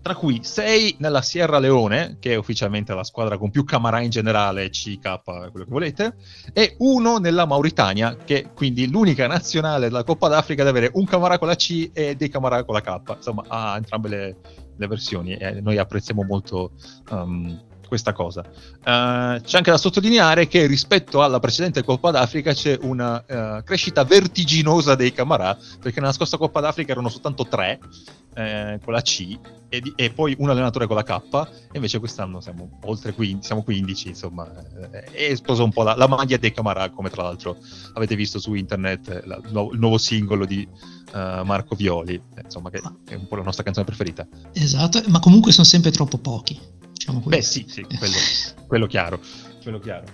[0.07, 4.11] tra cui 6 nella Sierra Leone, che è ufficialmente la squadra con più Camarà in
[4.11, 6.15] generale, CK, quello che volete,
[6.53, 11.07] e uno nella Mauritania, che è quindi l'unica nazionale della Coppa d'Africa ad avere un
[11.07, 13.15] Camarà con la C e dei Camarà con la K.
[13.17, 14.37] Insomma, ha entrambe le,
[14.77, 16.71] le versioni e noi apprezziamo molto
[17.11, 18.41] um, questa cosa.
[18.41, 24.05] Uh, c'è anche da sottolineare che rispetto alla precedente Coppa d'Africa c'è una uh, crescita
[24.05, 27.79] vertiginosa dei Camarà, perché nella scorsa Coppa d'Africa erano soltanto tre
[28.35, 31.21] eh, con la C e, e, poi un allenatore con la K,
[31.73, 34.47] e invece quest'anno siamo oltre 15, siamo 15, insomma,
[34.93, 37.57] eh, è esplosa un po' la, la maglia dei Camarà, come tra l'altro
[37.95, 40.69] avete visto su internet la, il nuovo singolo di
[41.13, 44.27] Marco Violi, eh, insomma, che è un po' la nostra canzone preferita.
[44.53, 46.61] Esatto, ma comunque sono sempre troppo pochi.
[47.07, 48.17] Diciamo Beh, sì, sì, quello,
[48.67, 49.21] quello chiaro.
[49.63, 50.07] Quello chiaro.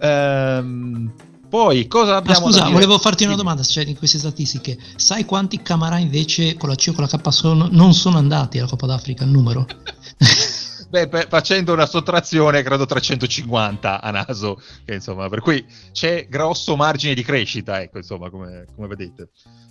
[0.00, 1.12] Ehm,
[1.48, 5.62] poi cosa abbiamo Ma scusa, volevo farti una domanda, cioè in queste statistiche, sai quanti
[5.62, 8.86] Camarà invece con la C o con la K sono, non sono andati alla Coppa
[8.86, 9.64] d'Africa, il numero?
[10.90, 16.76] Beh, per, facendo una sottrazione, credo 350 a naso, che, insomma, per cui c'è grosso
[16.76, 19.30] margine di crescita, ecco, insomma, come, come vedete.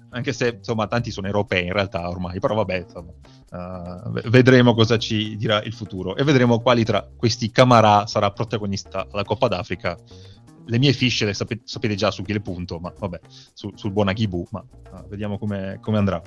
[0.09, 3.11] Anche se, insomma, tanti sono europei in realtà ormai, però vabbè, insomma,
[3.51, 9.07] uh, vedremo cosa ci dirà il futuro e vedremo quali tra questi Camarà sarà protagonista
[9.11, 9.97] alla Coppa d'Africa
[10.69, 13.19] le mie fiche le sapete, sapete, già su chi le punto, ma vabbè,
[13.53, 16.21] su, sul buon Aghibu, ma uh, vediamo come andrà.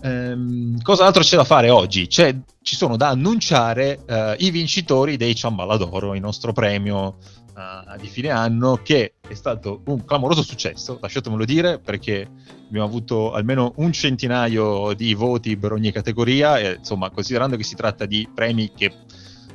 [0.00, 2.06] Ehm, cos'altro c'è da fare oggi?
[2.06, 7.16] C'è, ci sono da annunciare uh, i vincitori dei Ciamballa d'Oro, il nostro premio
[7.58, 12.30] uh, di fine anno, che è stato un clamoroso successo, lasciatemelo dire, perché
[12.68, 17.74] abbiamo avuto almeno un centinaio di voti per ogni categoria, e insomma, considerando che si
[17.74, 18.92] tratta di premi che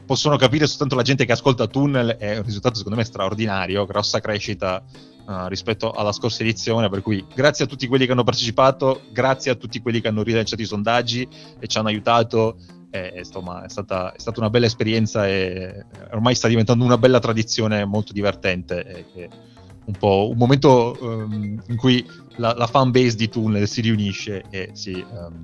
[0.05, 4.19] possono capire soltanto la gente che ascolta Tunnel, è un risultato secondo me straordinario, grossa
[4.19, 4.83] crescita
[5.25, 9.51] uh, rispetto alla scorsa edizione, per cui grazie a tutti quelli che hanno partecipato, grazie
[9.51, 11.27] a tutti quelli che hanno rilanciato i sondaggi
[11.59, 12.57] e ci hanno aiutato,
[12.93, 17.19] e, insomma è stata, è stata, una bella esperienza e ormai sta diventando una bella
[17.19, 19.05] tradizione molto divertente.
[19.15, 19.29] E,
[19.85, 22.05] un po' un momento um, in cui
[22.37, 25.41] la, la fan base di Tunnel si riunisce e si, um,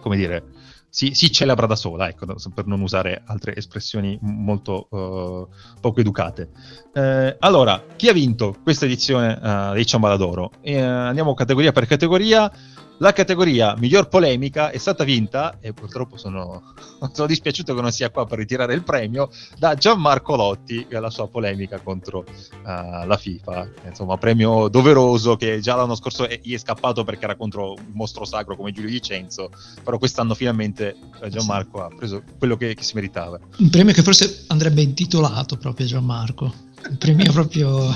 [0.00, 0.44] come dire,
[0.88, 5.48] si, si, celebra da sola, ecco, per non usare altre espressioni molto uh,
[5.80, 6.50] poco educate.
[6.94, 10.16] Eh, allora, chi ha vinto questa edizione uh, dei Ciambala?
[10.60, 12.50] Eh, andiamo categoria per categoria.
[12.98, 16.72] La categoria miglior polemica è stata vinta, e purtroppo sono,
[17.12, 19.28] sono, dispiaciuto che non sia qua per ritirare il premio,
[19.58, 23.68] da Gianmarco Lotti e la sua polemica contro uh, la FIFA.
[23.84, 28.24] Insomma, premio doveroso che già l'anno scorso gli è scappato perché era contro un mostro
[28.24, 29.50] sacro come Giulio Vicenzo,
[29.84, 33.38] però quest'anno finalmente eh, Gianmarco ha preso quello che, che si meritava.
[33.58, 36.54] Un premio che forse andrebbe intitolato proprio a Gianmarco.
[36.88, 37.94] Un premio proprio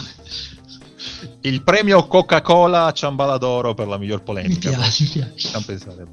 [1.42, 4.70] il premio Coca-Cola Ciambala d'Oro per la miglior polemica.
[4.70, 5.62] Mi piace, mi piace.
[5.64, 6.06] pensare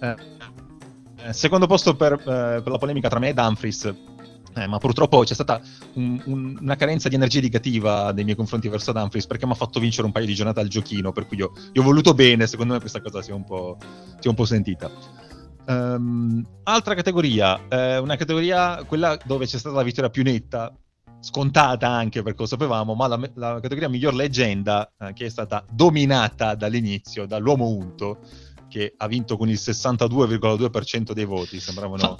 [0.00, 0.16] eh,
[1.26, 3.94] eh, secondo posto per, eh, per, la polemica tra me e Dumfries.
[4.56, 5.60] Eh, ma purtroppo c'è stata
[5.94, 9.54] un, un, una carenza di energia negativa nei miei confronti verso Dumfries perché mi ha
[9.54, 12.48] fatto vincere un paio di giornate al giochino, per cui io, io ho voluto bene,
[12.48, 13.76] secondo me questa cosa si è un po',
[14.20, 14.90] è un po sentita.
[15.66, 20.74] Um, altra categoria, eh, una categoria, quella dove c'è stata la vittoria più netta,
[21.20, 25.64] scontata anche perché lo sapevamo, ma la, la categoria miglior leggenda eh, che è stata
[25.70, 28.18] dominata dall'inizio dall'uomo unto
[28.68, 32.18] che ha vinto con il 62,2% dei voti, sembravano...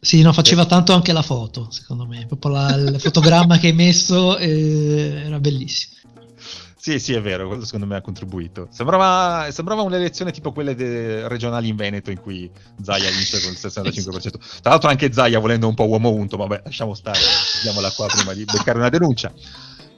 [0.00, 3.72] Sì, no, faceva tanto anche la foto, secondo me, proprio la, il fotogramma che hai
[3.72, 5.96] messo eh, era bellissimo.
[6.88, 8.66] Sì, sì, è vero, quello secondo me ha contribuito.
[8.70, 13.58] Sembrava, sembrava un'elezione tipo quelle de- regionali in Veneto in cui Zaia vince con il
[13.60, 14.60] 65%.
[14.62, 17.18] Tra l'altro anche Zaia volendo un po' uomo unto, vabbè, lasciamo stare,
[17.56, 19.30] vediamola qua prima di beccare una denuncia.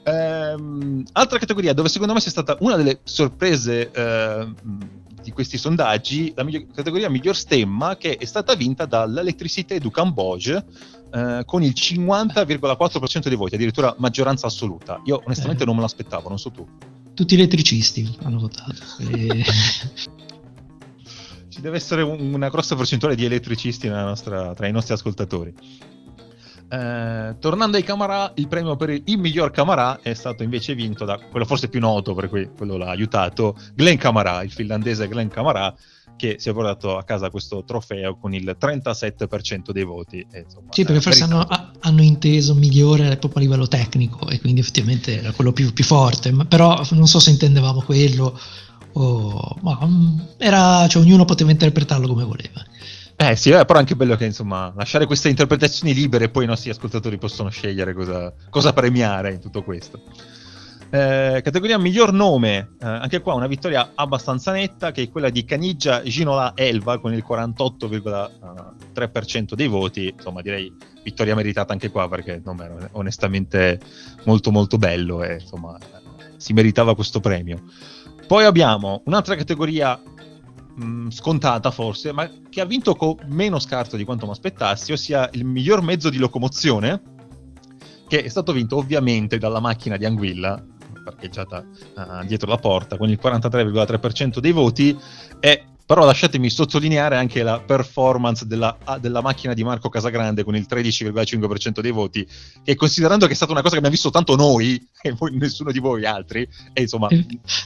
[0.03, 4.49] Ehm, altra categoria dove secondo me c'è stata una delle sorprese eh,
[5.23, 10.65] di questi sondaggi, la miglior, categoria miglior stemma che è stata vinta dall'Electricité du Cambodge
[11.13, 15.01] eh, con il 50,4% dei voti, addirittura maggioranza assoluta.
[15.05, 15.67] Io onestamente eh.
[15.67, 16.67] non me l'aspettavo, non so tu.
[17.15, 18.75] Tutti gli elettricisti hanno votato.
[18.99, 19.45] E...
[21.51, 25.53] Ci deve essere un, una grossa percentuale di elettricisti nostra, tra i nostri ascoltatori.
[26.73, 31.19] Eh, tornando ai Camarà, il premio per il miglior Camarà è stato invece vinto da
[31.19, 35.75] quello forse più noto, per cui quello l'ha aiutato, Glenn Camarà, il finlandese Glenn Camarà,
[36.21, 40.27] che si è portato a casa questo trofeo con il 37% dei voti.
[40.31, 41.49] E, insomma, sì, perché forse hanno,
[41.81, 46.31] hanno, inteso migliore proprio a livello tecnico e quindi effettivamente era quello più, più forte,
[46.31, 48.39] ma, però non so se intendevamo quello
[48.93, 49.57] o...
[49.63, 52.63] Ma, mm, era, cioè, ognuno poteva interpretarlo come voleva.
[53.17, 56.47] Eh sì, è però anche bello che insomma lasciare queste interpretazioni libere e poi i
[56.47, 60.03] nostri ascoltatori possono scegliere cosa, cosa premiare in tutto questo.
[60.93, 65.45] Eh, categoria miglior nome, eh, anche qua una vittoria abbastanza netta che è quella di
[65.45, 70.75] Caniggia Ginola Elva con il 48,3% dei voti, insomma direi
[71.05, 73.79] vittoria meritata anche qua perché il nome era onestamente
[74.25, 75.79] molto molto bello e insomma
[76.37, 77.63] si meritava questo premio.
[78.27, 79.97] Poi abbiamo un'altra categoria
[80.75, 85.31] mh, scontata forse, ma che ha vinto con meno scarto di quanto mi aspettassi, ossia
[85.35, 87.01] il miglior mezzo di locomozione,
[88.09, 90.61] che è stato vinto ovviamente dalla macchina di Anguilla,
[91.03, 94.97] parcheggiata uh, dietro la porta, con il 43,3% dei voti,
[95.41, 100.65] e però lasciatemi sottolineare anche la performance della, della, macchina di Marco Casagrande con il
[100.71, 102.25] 13,5% dei voti,
[102.63, 105.73] che considerando che è stata una cosa che abbiamo visto tanto noi e voi, nessuno
[105.73, 107.21] di voi altri, è insomma è,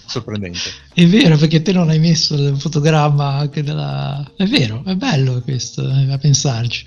[0.07, 0.71] sorprendente.
[0.95, 4.33] È vero, perché te non hai messo il fotogramma anche della...
[4.35, 6.87] È vero, è bello questo, eh, a pensarci.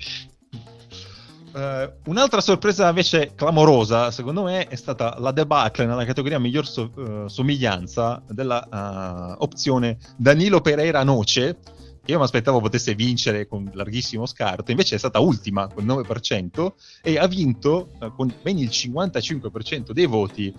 [1.58, 6.92] Uh, un'altra sorpresa invece clamorosa, secondo me, è stata la debacle nella categoria miglior so-
[6.94, 11.56] uh, somiglianza della uh, opzione Danilo Pereira Noce,
[12.04, 15.90] che io mi aspettavo potesse vincere con larghissimo scarto, invece è stata ultima con il
[15.90, 20.54] 9% e ha vinto con ben il 55% dei voti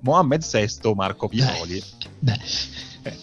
[0.00, 1.80] Mohamed Sesto Marco Pioli.
[2.18, 2.40] Beh, beh.
[3.06, 3.18] Eh,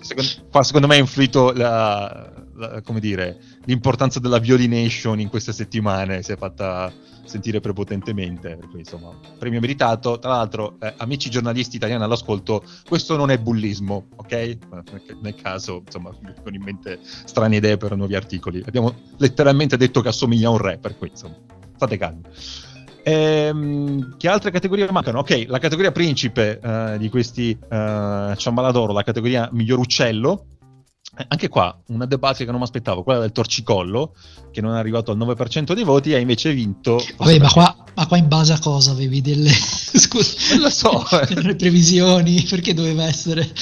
[0.00, 5.52] secondo, qua secondo me ha influito la, la, come dire, l'importanza della violination in queste
[5.52, 6.92] settimane si è fatta
[7.24, 8.56] sentire prepotentemente.
[8.56, 10.18] Per cui, insomma, premio meritato.
[10.18, 14.58] Tra l'altro, eh, amici giornalisti italiani all'ascolto, questo non è bullismo, ok?
[15.20, 18.62] Nel caso, insomma, mi vengono in mente strane idee per nuovi articoli.
[18.66, 21.36] Abbiamo letteralmente detto che assomiglia a un re, per cui, insomma,
[21.74, 22.22] state calmi.
[23.08, 25.20] Ehm, che altre categorie mancano?
[25.20, 30.55] Ok, la categoria principe uh, di questi uh, Ciambaladoro, la categoria miglior uccello, eh,
[31.28, 34.14] anche qua una debacle che non mi aspettavo, quella del torcicollo,
[34.52, 37.02] che non è arrivato al 9% dei voti, ha invece vinto.
[37.16, 39.50] Vabbè, ma qua, ma qua, in base a cosa avevi delle.
[39.52, 41.04] Scusa, non lo so.
[41.32, 43.48] delle previsioni, perché doveva essere.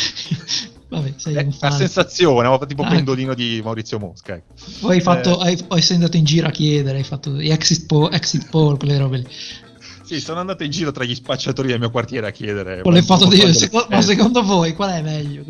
[0.89, 4.35] Vabbè, sei eh, la sensazione, ho tipo ah, pendolino di Maurizio Mosca.
[4.35, 4.55] Ecco.
[4.81, 5.49] Poi hai fatto, eh.
[5.49, 8.99] hai, poi sei andato in giro a chiedere, hai fatto exit poll, exit poll quelle
[8.99, 9.27] robe lì.
[10.05, 12.83] Sì, sono andato in giro tra gli spacciatori del mio quartiere a chiedere.
[12.83, 13.53] Con le foto di...
[13.55, 15.43] Secondo, ma secondo voi qual è meglio?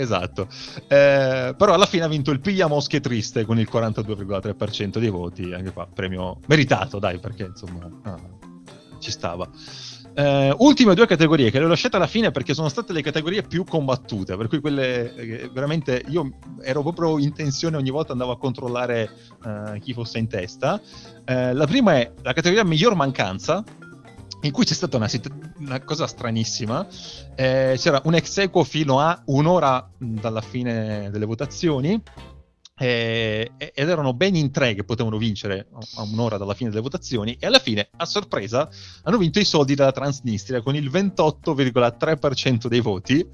[0.00, 0.48] Esatto.
[0.88, 5.52] Eh, però alla fine ha vinto il Piglia Mosche Triste con il 42,3% dei voti,
[5.52, 8.20] anche qua premio meritato, dai, perché insomma ah,
[8.98, 9.48] ci stava.
[10.18, 13.42] Eh, ultime due categorie che le ho lasciate alla fine perché sono state le categorie
[13.42, 18.32] più combattute, per cui quelle eh, veramente io ero proprio in tensione ogni volta andavo
[18.32, 19.10] a controllare
[19.44, 20.80] eh, chi fosse in testa.
[21.22, 23.62] Eh, la prima è la categoria miglior mancanza,
[24.46, 25.08] in cui c'è stata una,
[25.58, 26.86] una cosa stranissima.
[27.34, 32.00] Eh, c'era un ex equo fino a un'ora dalla fine delle votazioni.
[32.78, 37.34] Eh, ed erano ben in tre che potevano vincere a un'ora dalla fine delle votazioni
[37.40, 38.68] e alla fine, a sorpresa,
[39.02, 43.26] hanno vinto i soldi della Transnistria con il 28,3% dei voti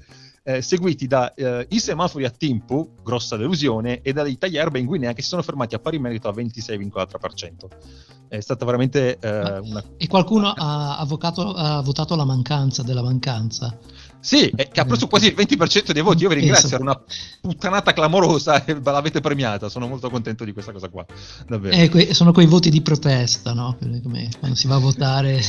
[0.43, 5.13] eh, seguiti da eh, i semafori a Timpu, grossa delusione, e dai tagliarbe in Guinea
[5.13, 7.67] che si sono fermati a pari merito a 26,4%.
[8.27, 9.83] È stata veramente eh, una...
[9.95, 13.77] E qualcuno ha, avvocato, ha, votato la mancanza della mancanza?
[14.19, 16.23] Sì, che ha preso quasi il 20% dei voti.
[16.23, 16.99] Io vi ringrazio, era una
[17.41, 19.69] puttanata clamorosa e ve l'avete premiata.
[19.69, 21.05] Sono molto contento di questa cosa qua.
[21.47, 21.75] Davvero.
[21.75, 23.77] Eh, que- sono quei voti di protesta, no?
[23.79, 25.41] Come quando si va a votare.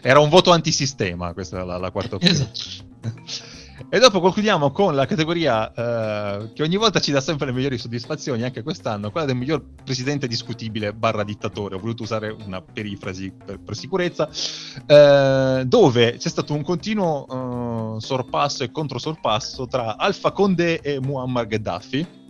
[0.00, 2.34] Era un voto antisistema, questa è la, la quarta opzione.
[2.34, 2.90] Esatto.
[3.88, 7.78] E dopo concludiamo con la categoria eh, che ogni volta ci dà sempre le migliori
[7.78, 11.74] soddisfazioni, anche quest'anno, quella del miglior presidente discutibile barra dittatore.
[11.74, 14.28] Ho voluto usare una perifrasi per, per sicurezza,
[14.86, 21.46] eh, dove c'è stato un continuo eh, sorpasso e controsorpasso tra Alfa Conde e Muammar
[21.46, 22.20] Gheddafi.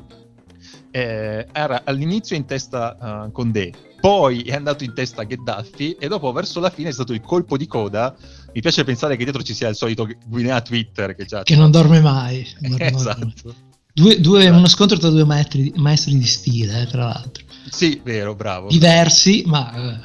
[0.91, 6.31] Eh, era all'inizio in testa uh, Condé, poi è andato in testa Gheddafi e dopo
[6.33, 8.15] verso la fine è stato il colpo di coda
[8.55, 11.71] mi piace pensare che dietro ci sia il solito Guinea Twitter che, già che non
[11.71, 12.47] dorme mai.
[12.61, 13.55] Non esatto.
[13.95, 14.57] Due, due, esatto.
[14.57, 17.45] Uno scontro tra due maestri, maestri di stile, eh, tra l'altro.
[17.71, 18.69] Sì, vero, bravo.
[18.69, 19.99] Diversi, ma eh,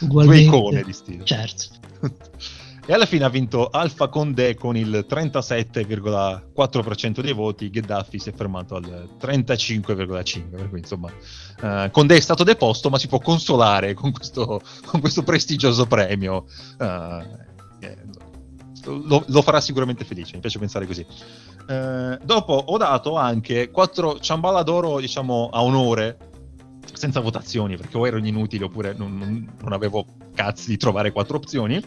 [0.00, 0.48] ugualmente.
[0.48, 1.24] Due icone di stile.
[1.24, 1.64] Certo.
[2.84, 8.32] E alla fine ha vinto Alfa Condé con il 37,4% dei voti, Gheddafi si è
[8.32, 11.08] fermato al 35,5%, per cui insomma
[11.60, 16.46] uh, Condé è stato deposto ma si può consolare con questo, con questo prestigioso premio.
[16.76, 17.22] Uh,
[18.84, 21.06] lo, lo, farà sicuramente felice, mi piace pensare così.
[21.68, 26.30] Uh, dopo ho dato anche 4 ciamballa d'oro, diciamo, a onore
[26.92, 30.04] senza votazioni perché o erano inutili oppure non, non, non avevo
[30.34, 31.82] cazzi di trovare quattro opzioni.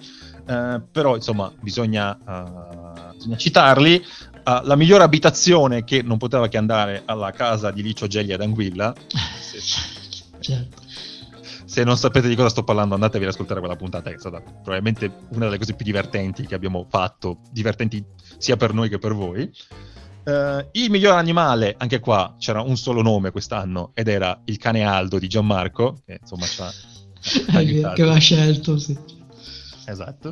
[0.47, 4.03] Uh, però insomma bisogna, uh, bisogna citarli.
[4.45, 8.41] Uh, la migliore abitazione che non poteva che andare alla casa di Licio Gelli ad
[8.41, 8.93] Anguilla.
[10.37, 10.84] Certo.
[11.75, 14.39] Se non sapete di cosa sto parlando, andatevi ad ascoltare quella puntata, che è stata
[14.39, 18.01] probabilmente una delle cose più divertenti che abbiamo fatto, divertenti
[18.37, 19.51] sia per noi che per voi.
[20.23, 24.83] Uh, il miglior animale, anche qua c'era un solo nome quest'anno ed era il cane
[24.85, 26.71] Aldo di Gianmarco, che insomma ci ha,
[27.93, 28.97] che aveva scelto, sì.
[29.85, 30.29] Esatto.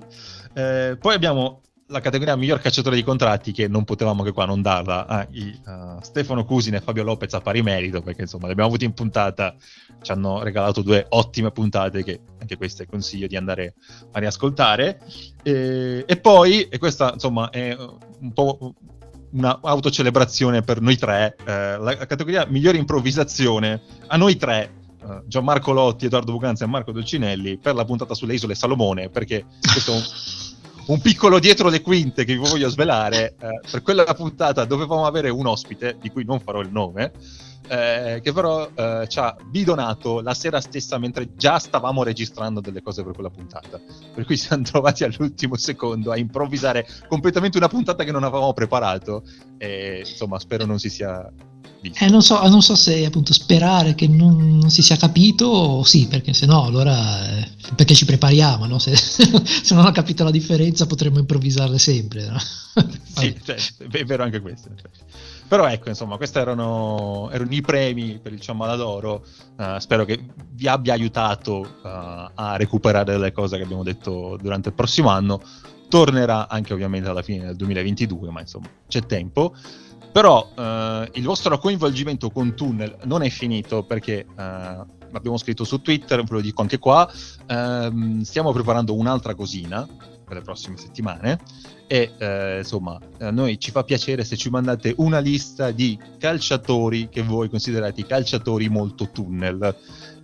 [0.56, 4.62] Uh, poi abbiamo la categoria miglior cacciatore di contratti che non potevamo che qua non
[4.62, 8.52] darla a i, uh, Stefano Cusin e Fabio Lopez a pari merito perché insomma li
[8.52, 9.56] abbiamo avuti in puntata
[10.02, 13.76] ci hanno regalato due ottime puntate che anche queste consiglio di andare
[14.12, 15.02] a riascoltare.
[15.44, 18.76] E, e poi e questa insomma è un po'
[19.32, 25.74] una autocelebrazione per noi tre eh, la categoria migliore improvvisazione a noi tre Uh, Gianmarco
[25.74, 29.96] Lotti, Edoardo Buganza e Marco Dolcinelli per la puntata sulle isole Salomone, perché questo è
[29.96, 30.02] un,
[30.88, 33.36] un piccolo dietro le quinte che vi voglio svelare.
[33.40, 37.12] Eh, per quella puntata dovevamo avere un ospite, di cui non farò il nome,
[37.68, 42.82] eh, che però eh, ci ha bidonato la sera stessa mentre già stavamo registrando delle
[42.82, 43.80] cose per quella puntata.
[44.14, 49.24] Per cui siamo trovati all'ultimo secondo a improvvisare completamente una puntata che non avevamo preparato.
[49.58, 51.32] E insomma, spero non si sia
[51.92, 55.84] eh, non, so, non, so, se appunto sperare che non, non, si sia capito o
[55.84, 58.80] sì, perché se no allora eh, perché ci prepariamo, no?
[58.80, 62.26] se, se, non ho capito la differenza potremmo improvvisarle sempre.
[62.26, 62.38] No?
[63.16, 63.58] sì, cioè,
[63.92, 64.70] è vero anche questo.
[65.46, 69.26] Però ecco, insomma, questi erano, erano i premi per il Ciamala d'Oro.
[69.58, 71.88] Uh, spero che vi abbia aiutato uh,
[72.34, 75.42] a recuperare delle cose che abbiamo detto durante il prossimo anno.
[75.90, 79.54] Tornerà anche ovviamente alla fine del 2022, ma insomma c'è tempo.
[80.14, 85.82] Però eh, il vostro coinvolgimento con Tunnel non è finito perché eh, l'abbiamo scritto su
[85.82, 87.10] Twitter, ve lo dico anche qua,
[87.48, 89.88] ehm, stiamo preparando un'altra cosina
[90.26, 91.40] per le prossime settimane
[91.88, 97.10] e eh, insomma a noi ci fa piacere se ci mandate una lista di calciatori
[97.10, 99.76] che voi considerate calciatori molto tunnel.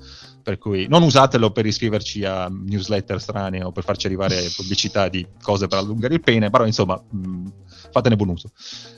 [0.46, 5.26] per cui non usatelo per iscriverci a newsletter strane o per farci arrivare pubblicità di
[5.42, 7.48] cose per allungare il pene, però insomma mh,
[7.90, 8.52] fatene buon uso.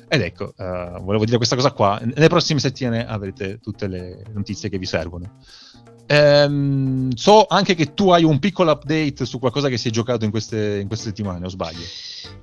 [0.08, 4.68] Ed ecco, uh, volevo dire questa cosa qua, nelle prossime settimane avrete tutte le notizie
[4.68, 5.38] che vi servono.
[6.10, 10.26] Ehm, so anche che tu hai un piccolo update su qualcosa che si è giocato
[10.26, 11.80] in queste, in queste settimane, o sbaglio?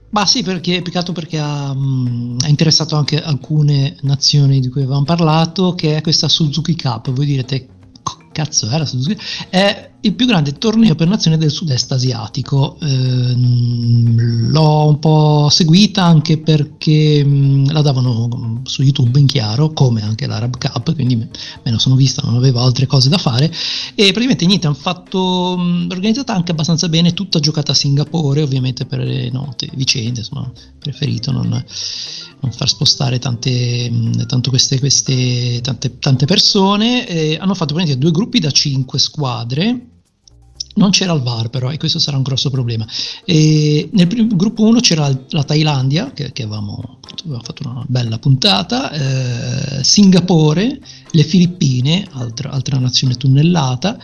[0.10, 5.03] Ma sì, perché peccato perché ha, mh, ha, interessato anche alcune nazioni di cui avevamo
[5.03, 7.12] parlato, che è questa Suzuki Cup.
[7.12, 7.68] Voi direte
[8.36, 8.86] cazzo era?
[9.50, 12.78] È il più grande torneo per nazione del sud-est asiatico.
[12.80, 20.03] Eh, l'ho un po' seguita anche perché mh, la davano su YouTube in chiaro, come
[20.03, 21.30] anche l'Arab Cup, quindi me,
[21.64, 23.47] lo sono vista, non avevo altre cose da fare.
[23.95, 28.86] E praticamente niente, hanno fatto mh, organizzata anche abbastanza bene, tutta giocata a Singapore, ovviamente
[28.86, 33.91] per le note vicende, insomma, preferito non, non far spostare tante,
[34.28, 37.08] tanto queste, queste tante, tante persone.
[37.08, 39.93] E hanno fatto praticamente due gruppi da cinque squadre
[40.76, 42.88] non c'era il VAR però e questo sarà un grosso problema.
[43.26, 48.17] E nel primo, gruppo 1 c'era la Thailandia, che, che avevamo, avevamo, fatto una bella
[48.19, 50.80] puntata, eh, Singapore,
[51.11, 53.97] le Filippine, altra, altra nazione tunnellata,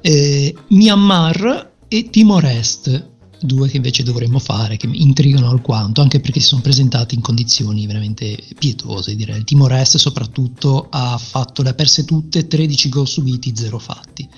[0.00, 6.40] eh, Myanmar e Timor-Est, due che invece dovremmo fare, che mi intrigano alquanto, anche perché
[6.40, 9.38] si sono presentati in condizioni veramente pietose, direi.
[9.38, 14.28] Il Timor-Est soprattutto ha fatto, le ha perse tutte, 13 gol subiti, 0 fatti.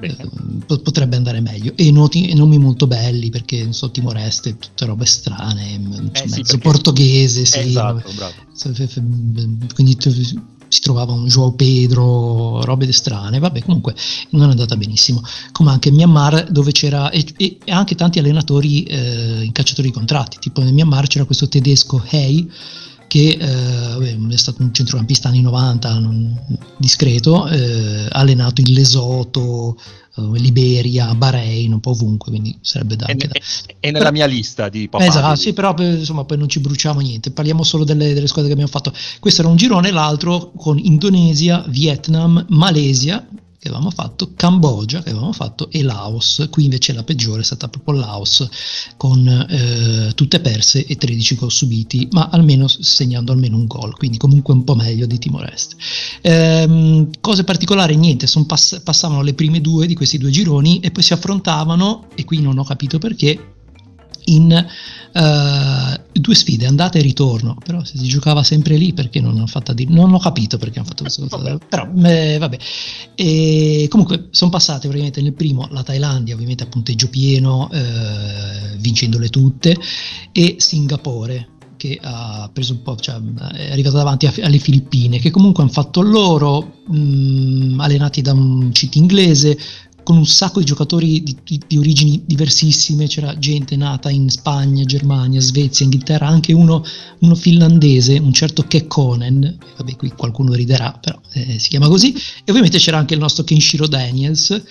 [0.00, 1.72] Eh, potrebbe andare meglio.
[1.76, 5.74] E, noti, e, nomi molto belli perché non so Timor-Est tutte robe strane
[6.12, 8.10] eh, sì, mezzo portoghese sì, esatto,
[9.74, 9.96] quindi
[10.70, 13.94] si trovava un Joao Pedro robe strane vabbè comunque
[14.30, 15.22] non è andata benissimo.
[15.52, 19.94] Come anche in Myanmar dove c'era e, e anche tanti allenatori eh, in cacciatori di
[19.94, 20.38] contratti.
[20.40, 22.48] Tipo nel Myanmar c'era questo tedesco Hey
[23.10, 26.40] che eh, è stato un centrocampista anni 90 non,
[26.76, 29.76] discreto, eh, allenato in Lesoto,
[30.14, 33.06] eh, Liberia, Bahrain, un po' ovunque, quindi sarebbe da...
[33.06, 33.28] È, da...
[33.80, 35.04] è nella mia lista di papà.
[35.04, 38.52] Esatto, sì, però insomma poi non ci bruciamo niente, parliamo solo delle, delle squadre che
[38.52, 38.92] abbiamo fatto.
[39.18, 43.26] Questo era un girone, l'altro con Indonesia, Vietnam, Malesia,
[43.60, 46.48] che avevamo fatto, Cambogia che avevamo fatto e Laos.
[46.50, 48.48] Qui invece la peggiore è stata proprio Laos
[48.96, 54.16] con eh, tutte perse e 13 gol subiti, ma almeno segnando almeno un gol, quindi
[54.16, 55.76] comunque un po' meglio di Timor-Est.
[56.22, 61.02] Ehm, cose particolari, niente, pass- passavano le prime due di questi due gironi e poi
[61.02, 63.59] si affrontavano, e qui non ho capito perché,
[64.30, 64.66] in
[65.12, 69.72] uh, due sfide, andata e ritorno, però se si giocava sempre lì perché non, fatta
[69.72, 69.86] di...
[69.88, 72.58] non ho capito perché hanno fatto questa cosa, però eh, vabbè.
[73.14, 79.28] E comunque sono passate praticamente nel primo la Thailandia, ovviamente a punteggio pieno, eh, vincendole
[79.28, 79.76] tutte,
[80.32, 83.18] e Singapore che ha preso un po', cioè
[83.54, 88.68] è arrivata davanti a, alle Filippine, che comunque hanno fatto loro, mh, allenati da un
[88.70, 89.58] CT inglese,
[90.02, 94.84] con un sacco di giocatori di, di, di, origini diversissime, c'era gente nata in Spagna,
[94.84, 96.82] Germania, Svezia, Inghilterra, anche uno,
[97.20, 102.50] uno finlandese, un certo Kekkonen, vabbè qui qualcuno riderà, però eh, si chiama così, e
[102.50, 104.62] ovviamente c'era anche il nostro Kenshiro Daniels,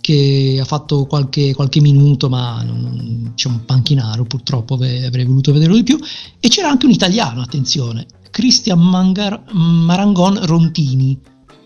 [0.00, 5.74] che ha fatto qualche, qualche minuto, ma non, c'è un panchinaro purtroppo, avrei voluto vederlo
[5.74, 5.98] di più.
[6.38, 11.18] E c'era anche un italiano, attenzione, Cristian Mangar, Marangon Rontini,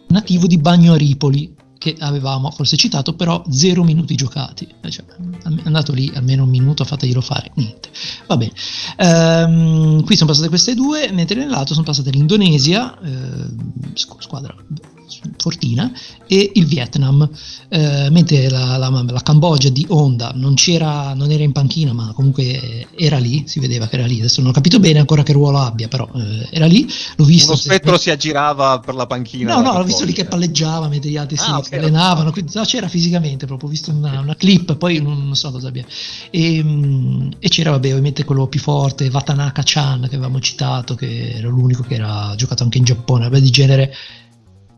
[0.09, 4.69] nativo di Bagno a Ripoli, che avevamo forse citato, però zero minuti giocati.
[4.89, 7.91] Cioè, è andato lì almeno un minuto, fateglielo fare, niente.
[8.29, 8.53] Va bene.
[8.99, 13.49] Ehm, qui sono passate queste due, mentre nell'altro sono passate l'Indonesia, eh,
[13.95, 14.55] squadra
[15.37, 15.93] fortina,
[16.27, 17.29] e il Vietnam,
[17.69, 22.13] eh, mentre la, la, la, Cambogia di Honda non, c'era, non era in panchina, ma
[22.15, 24.19] comunque era lì, si vedeva che era lì.
[24.19, 26.91] Adesso non ho capito bene ancora che ruolo abbia, però eh, era lì.
[27.17, 27.51] L'ho visto.
[27.51, 28.03] Uno spettro se...
[28.03, 29.55] si aggirava per la panchina.
[29.55, 31.79] No, no, l'ho visto lì che palleggiava mentre gli altri ah, si okay.
[31.79, 32.33] allenavano.
[32.33, 35.69] Quindi, no, c'era fisicamente proprio, ho visto una, una clip, poi non, non, so cosa
[35.69, 35.85] abbia.
[36.31, 41.33] E, mm, e c'era, vabbè, ovviamente quello più forte, Watanaka Chan, che avevamo citato, che
[41.37, 43.95] era l'unico che era giocato anche in Giappone, vabbè, di genere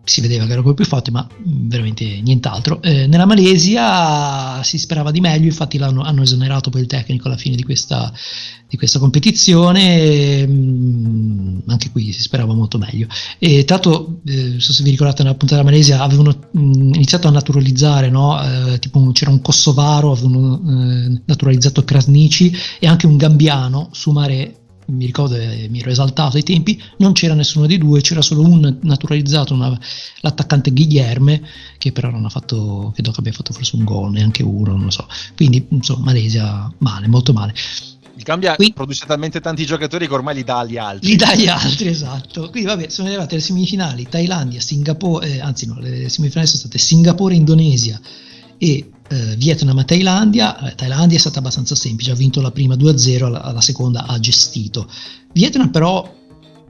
[0.05, 2.81] si vedeva che era quello più forte, ma mm, veramente nient'altro.
[2.83, 7.57] Eh, nella Malesia si sperava di meglio, infatti hanno esonerato poi il tecnico alla fine
[7.57, 8.13] di questa,
[8.69, 13.07] di questa competizione, e, mm, anche qui si sperava molto meglio.
[13.39, 17.29] E tanto, eh, so se vi ricordate, nella puntata della Malesia avevano mh, mm, iniziato
[17.29, 18.41] a naturalizzare, no?
[18.43, 25.07] eh, tipo c'era un kosovaro, avevano eh, naturalizzato Krasnici e anche un gambiano, Sumare mi
[25.07, 28.79] ricordo e mi ero esaltato ai tempi, non c'era nessuno dei due, c'era solo un
[28.83, 29.79] naturalizzato, una,
[30.21, 31.43] l'attaccante Guilherme,
[31.79, 34.85] che però non ha fatto, credo che abbia fatto forse un gol, neanche uno, non
[34.85, 35.07] lo so.
[35.37, 37.55] Quindi, insomma, Malesia male, molto male.
[38.17, 41.09] Il Gambia Qui, produce talmente tanti giocatori che ormai li dà agli altri.
[41.09, 42.49] Li dà agli altri, esatto.
[42.51, 46.79] Quindi vabbè, sono arrivate le semifinali, Thailandia, Singapore, eh, anzi no, le semifinali sono state
[46.79, 48.01] Singapore, Indonesia
[48.59, 50.59] e eh, Vietnam e Thailandia.
[50.71, 54.19] Eh, Thailandia è stata abbastanza semplice, ha vinto la prima 2-0, la, la seconda ha
[54.19, 54.89] gestito.
[55.33, 56.23] Vietnam però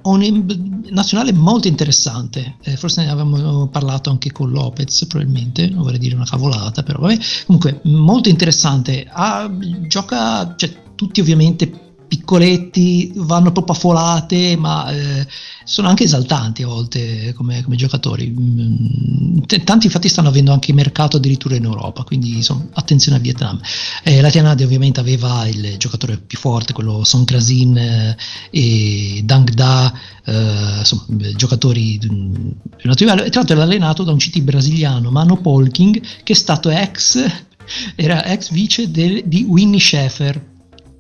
[0.05, 5.99] un nazionale molto interessante, eh, forse ne avevamo parlato anche con Lopez probabilmente, non vorrei
[5.99, 9.51] dire una cavolata, però vabbè, comunque molto interessante, ha,
[9.87, 15.27] gioca, cioè, tutti ovviamente piccoletti, vanno proprio a folate, ma eh,
[15.65, 18.35] sono anche esaltanti a volte come, come giocatori.
[18.39, 23.61] Mm, tanti infatti stanno avendo anche mercato addirittura in Europa, quindi insomma, attenzione a Vietnam.
[24.03, 28.17] Eh, la Tianadi ovviamente aveva il giocatore più forte, quello Son Krasin eh,
[28.51, 29.93] e Dang Da,
[30.25, 31.05] eh, insomma,
[31.35, 32.53] giocatori di un
[32.85, 36.37] alto livello, e tra l'altro era allenato da un CT brasiliano, Mano Polking, che è
[36.37, 37.19] stato ex,
[37.97, 40.53] era ex vice del, di Winnie Schaeffer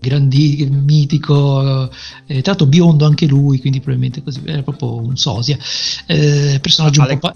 [0.04, 1.90] grandi, mitico,
[2.26, 5.58] eh, tra l'altro biondo anche lui, quindi probabilmente così, era proprio un sosia.
[6.06, 7.32] Eh, personaggio Ale- un po'...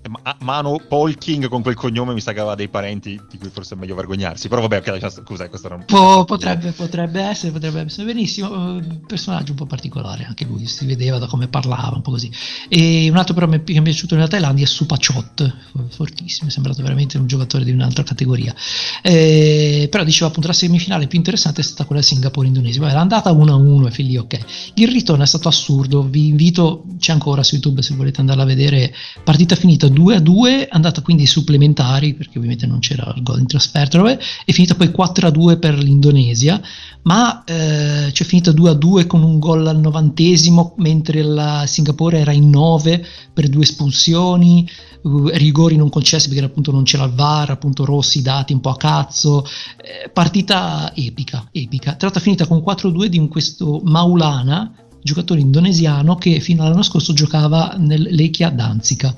[0.00, 3.74] Pa- Mano Polking con quel cognome mi sa che aveva dei parenti di cui forse
[3.74, 4.48] è meglio vergognarsi.
[4.48, 6.24] Però vabbè, ok, scusa, questo era un po'.
[6.24, 8.48] Potrebbe, potrebbe essere, potrebbe essere benissimo.
[8.48, 12.30] Uh, personaggio un po' particolare, anche lui si vedeva da come parlava, un po' così.
[12.68, 15.56] E un altro però che mi è piaciuto nella Thailandia è Supachot,
[15.90, 18.54] fortissimo, è sembrato veramente un giocatore di un'altra categoria.
[19.02, 22.88] Eh, però dicevo appunto la semifinale più interessante è stata quella Singapore-Indonesia.
[22.88, 24.38] Era andata 1-1 e figli ok.
[24.74, 28.46] Il ritorno è stato assurdo, vi invito, c'è ancora su YouTube se volete andarla a
[28.46, 33.40] vedere, partita finita 2 a 2, andata quindi supplementari perché ovviamente non c'era il gol
[33.40, 33.98] in trasferta
[34.44, 36.60] è finita poi 4 a 2 per l'Indonesia
[37.02, 42.18] ma eh, c'è finita 2 a 2 con un gol al novantesimo mentre la Singapore
[42.18, 44.68] era in 9 per due espulsioni
[45.02, 48.70] uh, rigori non concessi perché appunto non c'era il VAR appunto rossi dati un po'
[48.70, 51.92] a cazzo eh, partita epica epica.
[51.92, 54.72] Tra l'altro finita con 4 a 2 di questo Maulana
[55.02, 59.14] giocatore indonesiano che fino all'anno scorso giocava nel Lechia Danzica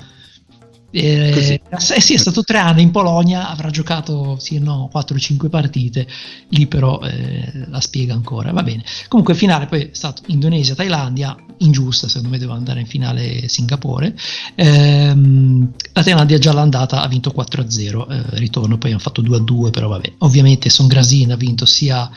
[0.95, 6.07] eh, eh, sì, è stato tre anni in Polonia, avrà giocato sì no 4-5 partite,
[6.49, 8.83] lì però eh, la spiega ancora, va bene.
[9.07, 14.15] Comunque il finale poi è stato Indonesia-Thailandia, ingiusta, secondo me doveva andare in finale Singapore.
[14.53, 19.87] Ehm, la Thailandia già l'andata ha vinto 4-0, eh, ritorno poi hanno fatto 2-2, però
[19.87, 20.13] vabbè.
[20.19, 22.07] Ovviamente Son Grasin ha vinto sia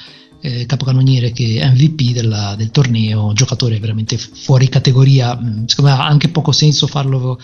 [0.40, 6.06] eh, capocannoniere che MVP della, del torneo, giocatore veramente fuori categoria, mm, secondo me ha
[6.06, 7.40] anche poco senso farlo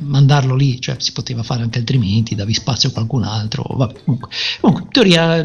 [0.00, 4.28] mandarlo lì, cioè si poteva fare anche altrimenti, davi spazio a qualcun altro, vabbè, comunque,
[4.60, 5.44] comunque in teoria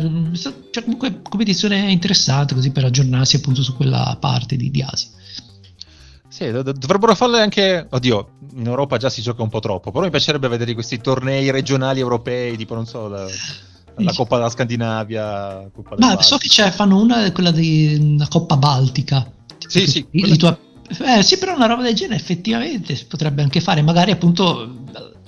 [0.71, 5.09] cioè, comunque competizione interessante così per aggiornarsi appunto su quella parte di, di Asia.
[6.27, 10.11] Sì, dovrebbero farle anche, oddio, in Europa già si gioca un po' troppo, però mi
[10.11, 13.25] piacerebbe vedere questi tornei regionali europei, tipo non so, la,
[13.95, 15.69] la Coppa della Scandinavia.
[15.73, 19.29] Coppa Ma so che c'è, fanno una, quella della Coppa Baltica.
[19.57, 20.07] Sì, sì.
[20.09, 20.57] Quella...
[20.97, 24.85] Eh, sì, però una roba del genere effettivamente si potrebbe anche fare, magari appunto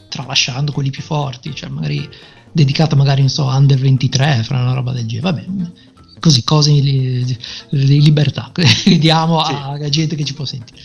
[0.09, 2.09] tralasciando quelli più forti, cioè magari
[2.51, 5.31] dedicata magari, non so, under 23, fra una roba del genere.
[5.31, 5.71] Va bene,
[6.19, 7.38] così cose di,
[7.69, 8.51] di libertà,
[8.99, 9.51] diamo sì.
[9.53, 10.81] a, a gente che ci può sentire.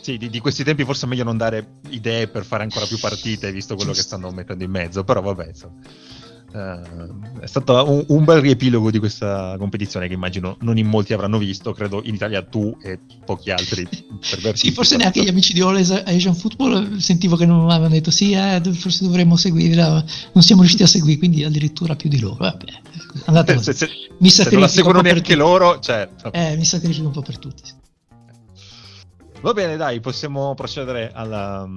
[0.00, 2.98] Sì, di, di, questi tempi forse è meglio non dare idee per fare ancora più
[2.98, 5.76] partite, visto quello che stanno mettendo in mezzo, però vabbè, insomma.
[6.54, 11.12] Uh, è stato un, un, bel riepilogo di questa competizione che immagino non in molti
[11.12, 13.84] avranno visto, credo in Italia tu e pochi altri.
[14.52, 18.34] sì, forse neanche gli amici di All Asian Football sentivo che non avevano detto sì,
[18.34, 22.36] eh, forse dovremmo seguire, non siamo riusciti a seguire, quindi addirittura più di loro.
[22.36, 22.72] Vabbè,
[23.24, 26.08] andate se, se, mi se non la seguono neanche loro, cioè...
[26.30, 27.62] Eh, mi sacrifico un po' per tutti.
[27.64, 27.83] Sì.
[29.44, 31.68] Va bene, dai, possiamo procedere alla,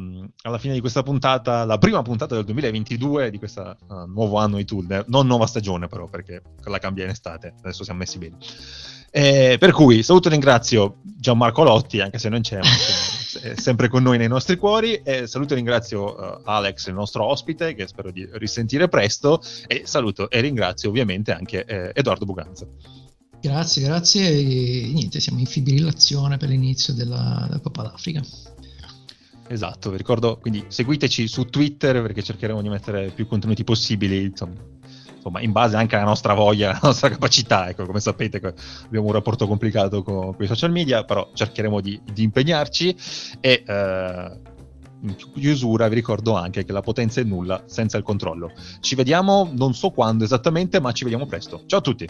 [0.43, 4.55] alla, fine di questa puntata, la prima puntata del 2022 di questo uh, nuovo anno
[4.55, 8.37] di Tool, non nuova stagione però, perché la cambia in estate, adesso siamo messi bene.
[9.11, 12.61] Eh, per cui saluto e ringrazio Gianmarco Lotti, anche se non c'è,
[13.43, 17.25] è sempre con noi nei nostri cuori, e saluto e ringrazio uh, Alex, il nostro
[17.25, 22.65] ospite, che spero di risentire presto, e saluto e ringrazio ovviamente anche eh, Edoardo Buganza.
[23.47, 28.21] Grazie, grazie e niente, siamo in fibrillazione per l'inizio della, della Coppa d'Africa.
[29.47, 34.55] Esatto, vi ricordo, quindi seguiteci su Twitter perché cercheremo di mettere più contenuti possibili, insomma,
[35.15, 38.41] insomma in base anche alla nostra voglia, alla nostra capacità, ecco, come sapete
[38.83, 42.97] abbiamo un rapporto complicato con, con i social media, però cercheremo di, di impegnarci
[43.39, 44.39] e eh,
[45.03, 48.51] in chiusura vi ricordo anche che la potenza è nulla senza il controllo.
[48.81, 51.63] Ci vediamo non so quando esattamente, ma ci vediamo presto.
[51.65, 52.09] Ciao a tutti!